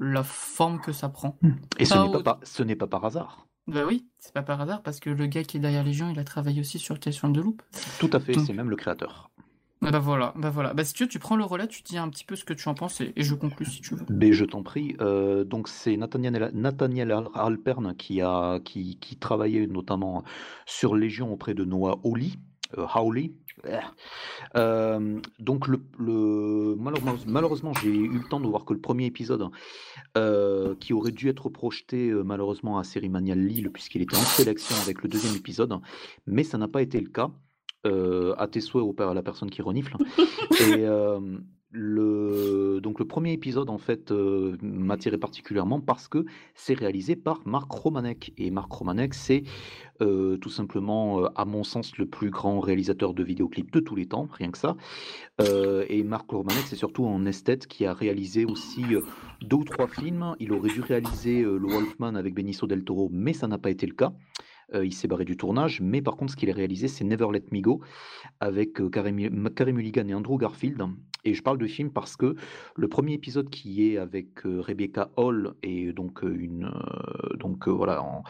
[0.00, 1.38] la forme que ça prend.
[1.78, 3.46] Et ce n'est pas, par- ce n'est pas par hasard.
[3.66, 6.18] Bah oui, c'est pas par hasard parce que le gars qui est derrière Légion, il
[6.18, 7.62] a travaillé aussi sur Question de Loop.
[7.98, 9.30] Tout à fait, Donc- c'est même le créateur.
[9.84, 10.72] Ah Bah voilà, bah voilà.
[10.74, 12.54] Bah si tu veux, tu prends le relais, tu dis un petit peu ce que
[12.54, 14.04] tu en penses et, je conclus si tu veux.
[14.08, 14.96] Ben, je t'en prie.
[15.00, 20.24] Euh, donc c'est Nathaniel, Nathaniel Al- Alpern qui a qui, qui travaillait notamment
[20.66, 22.30] sur Légion auprès de Noah Hawley.
[22.78, 23.32] euh, Hawley.
[24.56, 29.06] Euh, donc le, le- malheureusement, malheureusement, j'ai eu le temps de voir que le premier
[29.06, 29.48] épisode
[30.16, 34.74] euh, qui aurait dû être projeté euh, malheureusement à Cérimanial Lille puisqu'il était en sélection
[34.82, 35.78] avec le deuxième épisode,
[36.26, 37.30] mais ça n'a pas été le cas.
[37.86, 39.96] Euh, à tes souhaits père à la personne qui renifle.
[40.60, 41.20] Et euh,
[41.76, 46.24] le, donc le premier épisode en fait euh, m'a tiré particulièrement parce que
[46.54, 48.32] c'est réalisé par Marc Romanek.
[48.38, 49.42] Et Marc Romanek c'est
[50.00, 53.96] euh, tout simplement euh, à mon sens le plus grand réalisateur de vidéoclips de tous
[53.96, 54.76] les temps rien que ça.
[55.88, 58.84] Et Marc Romanek c'est surtout un esthète qui a réalisé aussi
[59.42, 60.36] deux ou trois films.
[60.38, 63.86] Il aurait dû réaliser le Wolfman avec Benicio del Toro mais ça n'a pas été
[63.86, 64.12] le cas
[64.82, 67.44] il s'est barré du tournage, mais par contre, ce qu'il a réalisé, c'est Never Let
[67.52, 67.80] Me Go
[68.40, 69.14] avec euh, Carey
[69.54, 70.82] Carey Mulligan et Andrew Garfield.
[71.26, 72.34] Et je parle de film parce que
[72.76, 77.66] le premier épisode qui est avec euh, Rebecca Hall et donc euh, une euh, donc
[77.66, 78.24] euh, voilà en,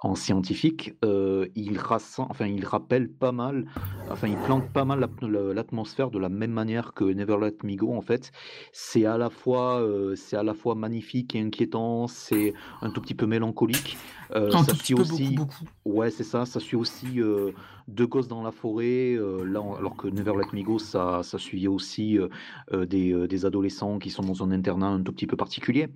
[0.00, 3.66] en scientifique, euh, il rassemble, enfin il rappelle pas mal,
[4.10, 7.58] enfin il plante pas mal la- la- l'atmosphère de la même manière que Never Let
[7.62, 8.32] Me Go en fait.
[8.72, 13.00] C'est à la fois euh, c'est à la fois magnifique et inquiétant, c'est un tout
[13.00, 13.96] petit peu mélancolique.
[14.34, 15.89] Euh, ça suit aussi beaucoup, beaucoup.
[15.92, 16.46] Ouais, c'est ça.
[16.46, 17.52] Ça suit aussi euh,
[17.88, 19.14] deux gosses dans la forêt.
[19.14, 23.44] euh, là, alors que Never Let Me Go, ça, ça suivait aussi euh, des, des
[23.44, 25.88] adolescents qui sont dans un internat un tout petit peu particulier.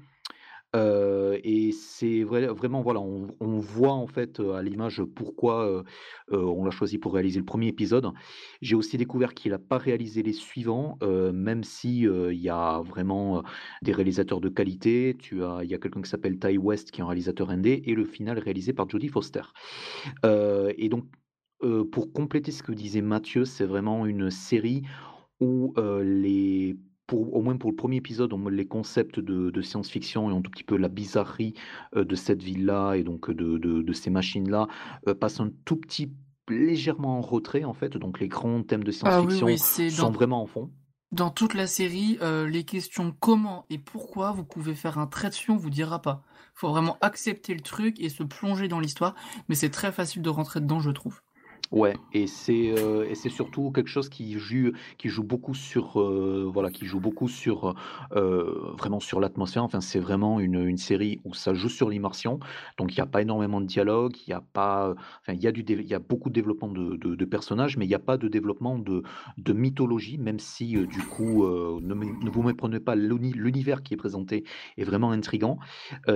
[0.74, 5.84] Et c'est vrai, vraiment, voilà, on, voit en fait à l'image pourquoi
[6.30, 8.10] on l'a choisi pour réaliser le premier épisode.
[8.60, 10.98] J'ai aussi découvert qu'il n'a pas réalisé les suivants,
[11.32, 13.42] même si il y a vraiment
[13.82, 15.16] des réalisateurs de qualité.
[15.18, 17.82] Tu as, il y a quelqu'un qui s'appelle Ty West qui est un réalisateur indé,
[17.86, 19.42] et le final réalisé par Jodie Foster.
[20.24, 21.04] Et donc,
[21.92, 24.82] pour compléter ce que disait Mathieu, c'est vraiment une série
[25.40, 26.76] où les
[27.06, 30.50] pour, au moins pour le premier épisode, les concepts de, de science-fiction et un tout
[30.50, 31.54] petit peu la bizarrerie
[31.96, 34.68] euh, de cette ville-là et donc de, de, de ces machines-là
[35.08, 36.12] euh, passent un tout petit
[36.48, 37.96] légèrement en retrait en fait.
[37.96, 40.70] Donc les grands thèmes de Ah oui, science-fiction oui, sont dans, vraiment en fond.
[41.12, 45.28] dans toute la série, euh, les questions comment et pourquoi, vous pouvez faire un trait
[45.30, 46.22] dessus, on vous dira pas.
[46.54, 49.14] Faut vraiment accepter le truc et se plonger dans l'histoire,
[49.48, 51.20] mais c'est très facile de rentrer dedans, je trouve.
[51.74, 52.54] Ouais, et c'est
[53.08, 55.98] et c'est surtout quelque chose qui joue qui joue beaucoup sur
[56.52, 57.74] voilà qui joue beaucoup sur
[58.12, 59.64] vraiment sur l'atmosphère.
[59.64, 62.38] Enfin, c'est vraiment une, une série où ça joue sur l'immersion.
[62.78, 65.48] Donc il n'y a pas énormément de dialogue, il y a pas enfin il y
[65.48, 67.98] a du il y a beaucoup de développement de, de, personnages, mais il n'y a
[67.98, 69.02] pas de développement de,
[69.38, 73.96] de mythologie, même si du coup ne, ne vous méprenez pas, l'uni- l'univers qui est
[73.96, 74.44] présenté
[74.76, 75.58] est vraiment intrigant.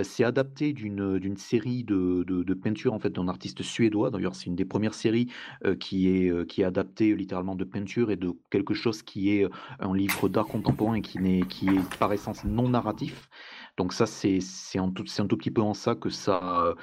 [0.02, 4.10] C'est adapté d'une d'une série de, de, de peintures en fait d'un artiste suédois.
[4.10, 5.28] D'ailleurs, c'est une des premières séries
[5.64, 9.30] euh, qui est euh, qui est adapté littéralement de peinture et de quelque chose qui
[9.36, 9.48] est euh,
[9.80, 13.28] un livre d'art contemporain et qui n'est qui est par essence non narratif.
[13.76, 16.74] Donc ça c'est c'est un tout c'est un tout petit peu en ça que ça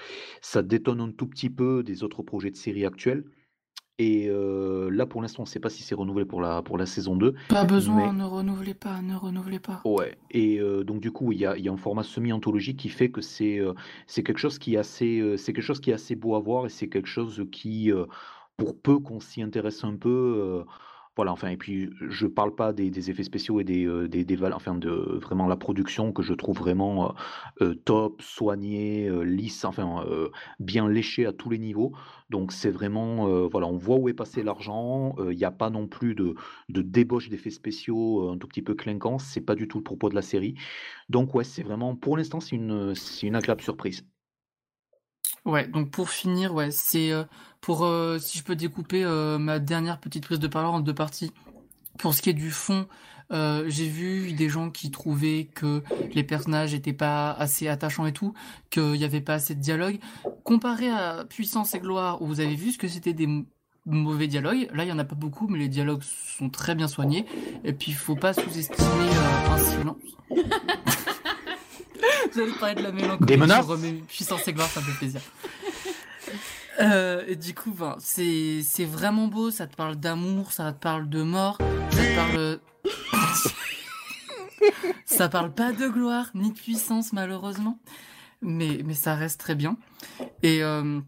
[0.41, 3.26] ça détonne un tout petit peu des autres projets de séries actuels.
[3.97, 6.78] Et euh, là pour l'instant on ne sait pas si c'est renouvelé pour la pour
[6.78, 7.34] la saison 2.
[7.47, 9.82] Pas besoin, Mais- ne renouvelez pas, ne renouvelez pas.
[9.86, 12.89] Ouais, et euh, donc du coup, il y a, y a un format semi-anthologique qui
[12.89, 13.74] fait que c'est euh,
[14.05, 16.66] c'est quelque chose qui est assez c'est quelque chose qui est assez beau à voir
[16.66, 17.89] et c'est quelque chose qui
[18.58, 20.64] pour peu qu'on s'y intéresse un peu euh,
[21.16, 24.36] voilà enfin et puis je parle pas des, effets spéciaux et des euh, des, des
[24.36, 24.89] val- enfin de
[25.22, 27.16] vraiment la production que je trouve vraiment
[27.62, 30.03] euh, top, soignée, lisse, enfin
[30.60, 31.93] bien léchée à tous les niveaux.
[32.30, 35.88] Donc c'est vraiment voilà, on voit où est passé l'argent, il n'y a pas non
[35.88, 36.36] plus de
[36.70, 40.10] de débauche d'effets spéciaux un tout petit peu clinquants, c'est pas du tout le propos
[40.10, 40.56] de la série.
[41.10, 44.06] Donc ouais, c'est vraiment, pour l'instant, c'est une, c'est une agréable surprise.
[45.46, 47.24] Ouais, donc pour finir, ouais, c'est euh,
[47.62, 50.93] pour euh, si je peux découper euh, ma dernière petite prise de parole en deux
[50.93, 51.32] parties.
[51.98, 52.88] Pour ce qui est du fond,
[53.32, 55.82] euh, j'ai vu des gens qui trouvaient que
[56.14, 58.34] les personnages étaient pas assez attachants et tout,
[58.70, 60.00] qu'il y avait pas assez de dialogue.
[60.43, 63.28] Comparé à Puissance et Gloire, où vous avez vu ce que c'était des
[63.86, 66.88] mauvais dialogues, là il y en a pas beaucoup, mais les dialogues sont très bien
[66.88, 67.26] soignés.
[67.64, 69.98] Et puis il faut pas sous-estimer euh, un silence.
[72.36, 73.26] J'allais parler de la mélancolie.
[73.26, 75.22] Des menaces je Puissance et Gloire, ça me fait plaisir.
[76.82, 79.50] Euh, et du coup, ben, c'est c'est vraiment beau.
[79.50, 81.58] Ça te parle d'amour, ça te parle de mort,
[81.91, 82.60] ça te parle.
[85.06, 87.80] ça parle pas de gloire ni de puissance malheureusement,
[88.41, 89.78] mais mais ça reste très bien.
[90.43, 91.00] Et euh,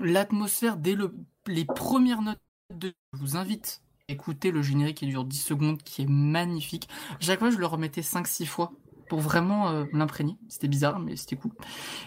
[0.00, 1.14] l'atmosphère dès le,
[1.46, 2.40] les premières notes
[2.74, 6.88] de, je vous invite à écouter le générique qui dure 10 secondes, qui est magnifique.
[7.20, 8.72] Chaque fois, je le remettais 5-6 fois
[9.10, 10.36] pour vraiment euh, l'imprégner.
[10.48, 11.50] C'était bizarre, mais c'était cool.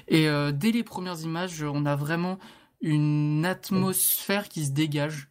[0.07, 2.39] Et euh, dès les premières images, on a vraiment
[2.81, 5.27] une atmosphère qui se dégage,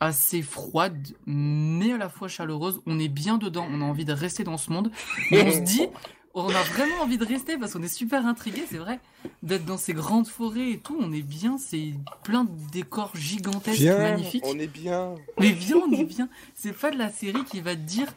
[0.00, 2.80] assez froide, mais à la fois chaleureuse.
[2.86, 4.90] On est bien dedans, on a envie de rester dans ce monde.
[5.30, 5.86] Mais on se dit,
[6.34, 8.98] on a vraiment envie de rester parce qu'on est super intrigué, c'est vrai,
[9.44, 10.96] d'être dans ces grandes forêts et tout.
[11.00, 11.94] On est bien, c'est
[12.24, 14.44] plein de décors gigantesques, Viens, magnifiques.
[14.44, 15.14] on est bien.
[15.38, 16.28] Mais viens, on est bien.
[16.54, 18.08] C'est pas de la série qui va te dire,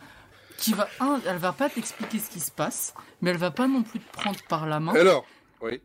[0.60, 3.68] qui va, un, elle va pas t'expliquer ce qui se passe, mais elle va pas
[3.68, 4.94] non plus te prendre par la main.
[4.96, 5.26] Alors,
[5.62, 5.82] oui.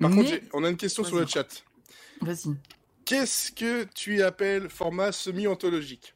[0.00, 1.46] Par Mais- contre, on a une question sur le chat.
[2.20, 2.56] Vas-y.
[3.04, 6.14] Qu'est-ce que tu appelles format semi-anthologique?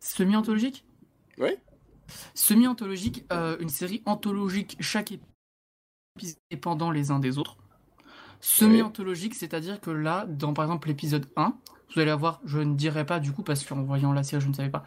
[0.00, 0.84] Semi-anthologique?
[1.38, 1.50] Oui.
[2.34, 7.56] Semi-anthologique, euh, une série anthologique, chaque épisode dépendant les uns des autres.
[8.40, 11.56] Semi-anthologique, c'est-à-dire que là, dans par exemple l'épisode 1,
[11.94, 14.48] vous allez avoir, je ne dirai pas du coup, parce qu'en voyant la série, je
[14.48, 14.84] ne savais pas,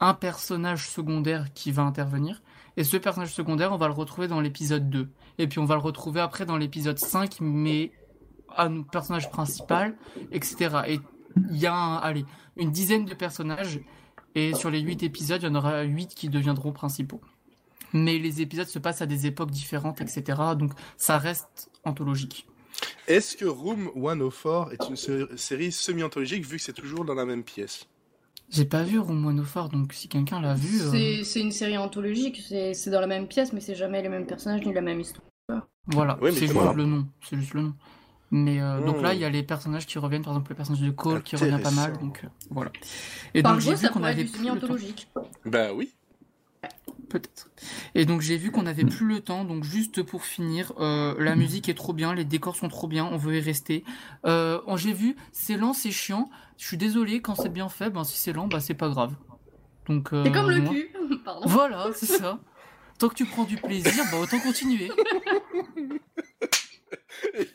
[0.00, 2.42] un personnage secondaire qui va intervenir.
[2.76, 5.08] Et ce personnage secondaire, on va le retrouver dans l'épisode 2.
[5.38, 7.92] Et puis on va le retrouver après dans l'épisode 5, mais
[8.56, 9.96] un personnage principal,
[10.32, 10.76] etc.
[10.86, 11.00] Et
[11.50, 12.24] il y a, un- allez,
[12.56, 13.80] une dizaine de personnages
[14.34, 17.20] et sur les 8 épisodes, il y en aura 8 qui deviendront principaux.
[17.92, 20.24] Mais les épisodes se passent à des époques différentes, etc.
[20.58, 22.46] Donc ça reste anthologique.
[23.06, 27.24] Est-ce que Room 104 est une sé- série semi-anthologique vu que c'est toujours dans la
[27.24, 27.86] même pièce?
[28.50, 30.80] J'ai pas vu Room 104, donc si quelqu'un l'a vu...
[30.80, 34.02] euh, C'est c'est une série anthologique, c'est c'est dans la même pièce, mais c'est jamais
[34.02, 35.26] les mêmes personnages ni la même histoire.
[35.88, 36.72] Voilà, Oui, c'est juste voilà.
[36.72, 37.06] le nom.
[37.22, 37.74] C'est juste le nom.
[38.32, 39.02] Mais euh, donc Hmm.
[39.02, 41.36] là, il y a les personnages qui reviennent, par exemple le personnage de Cole qui
[41.36, 42.72] revient pas mal, donc euh, voilà.
[43.34, 45.08] Et Par donc j'ai vu qu'on avait plus semi-anthologique.
[45.44, 45.92] Bah oui.
[47.08, 47.50] Peut-être.
[47.94, 51.36] Et donc j'ai vu qu'on n'avait plus le temps, donc juste pour finir, euh, la
[51.36, 53.84] musique est trop bien, les décors sont trop bien, on veut y rester.
[54.26, 56.28] Euh, j'ai vu, c'est lent, c'est chiant.
[56.58, 59.14] Je suis désolé, quand c'est bien fait, ben si c'est lent, bah c'est pas grave.
[59.88, 60.90] Donc euh, C'est comme le moi- cul,
[61.24, 61.48] pardon.
[61.48, 62.40] Voilà, c'est ça.
[62.98, 64.90] Tant que tu prends du plaisir, bah autant continuer.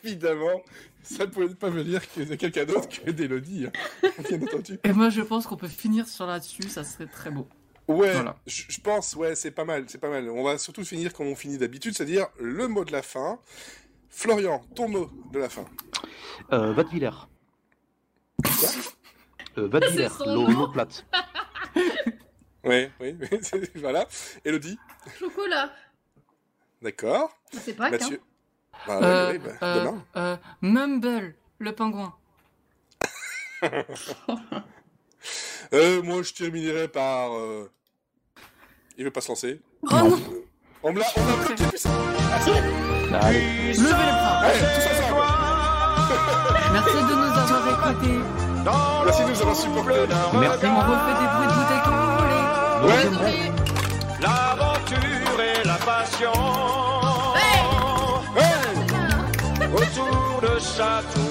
[0.04, 0.62] Évidemment,
[1.02, 3.66] ça ne pouvait pas venir que de quelqu'un d'autre que d'Elodie.
[3.66, 4.08] hein.
[4.84, 7.48] Et moi je pense qu'on peut finir sur là-dessus, ça serait très beau.
[7.88, 8.36] Ouais, Voilà.
[8.46, 10.30] je pense, ouais, c'est pas mal, c'est pas mal.
[10.30, 13.38] On va surtout finir comme on finit d'habitude, c'est-à-dire le mot de la fin.
[14.08, 15.64] Florian, ton mot de la fin.
[16.52, 17.10] Euh, Vatviller.
[19.58, 21.04] Euh, Vatviller, C'est son l'eau plate.
[22.64, 23.18] Ouais, oui,
[23.74, 24.06] voilà.
[24.44, 24.78] Elodie,
[25.18, 25.70] Chocolat.
[26.80, 27.36] d'accord.
[27.52, 27.90] C'est pas.
[27.90, 28.20] Mathieu.
[28.86, 30.04] Bah, Euh, oui, oui, bah, euh, demain.
[30.16, 32.14] euh, Mumble, le pingouin.
[35.74, 37.32] Euh, moi, je terminerai par.
[37.34, 37.70] euh,
[38.98, 39.60] Il veut pas se lancer.
[39.84, 40.18] Oh non
[40.82, 41.90] On me l'a, on l'a bloqué, putain.
[43.20, 43.72] Allez.
[43.72, 45.22] Levez les bras Allez, tous ensemble.
[46.72, 48.18] Merci de nous avoir écoutés.
[49.04, 50.06] Merci de nous avoir supportés.
[50.40, 50.66] Merci.
[50.66, 51.92] On refait des bruits de bouteilles qui
[53.06, 53.52] aimerons.
[54.20, 56.32] L'aventure et la passion
[58.36, 58.62] Ouais.
[59.74, 61.21] autour de château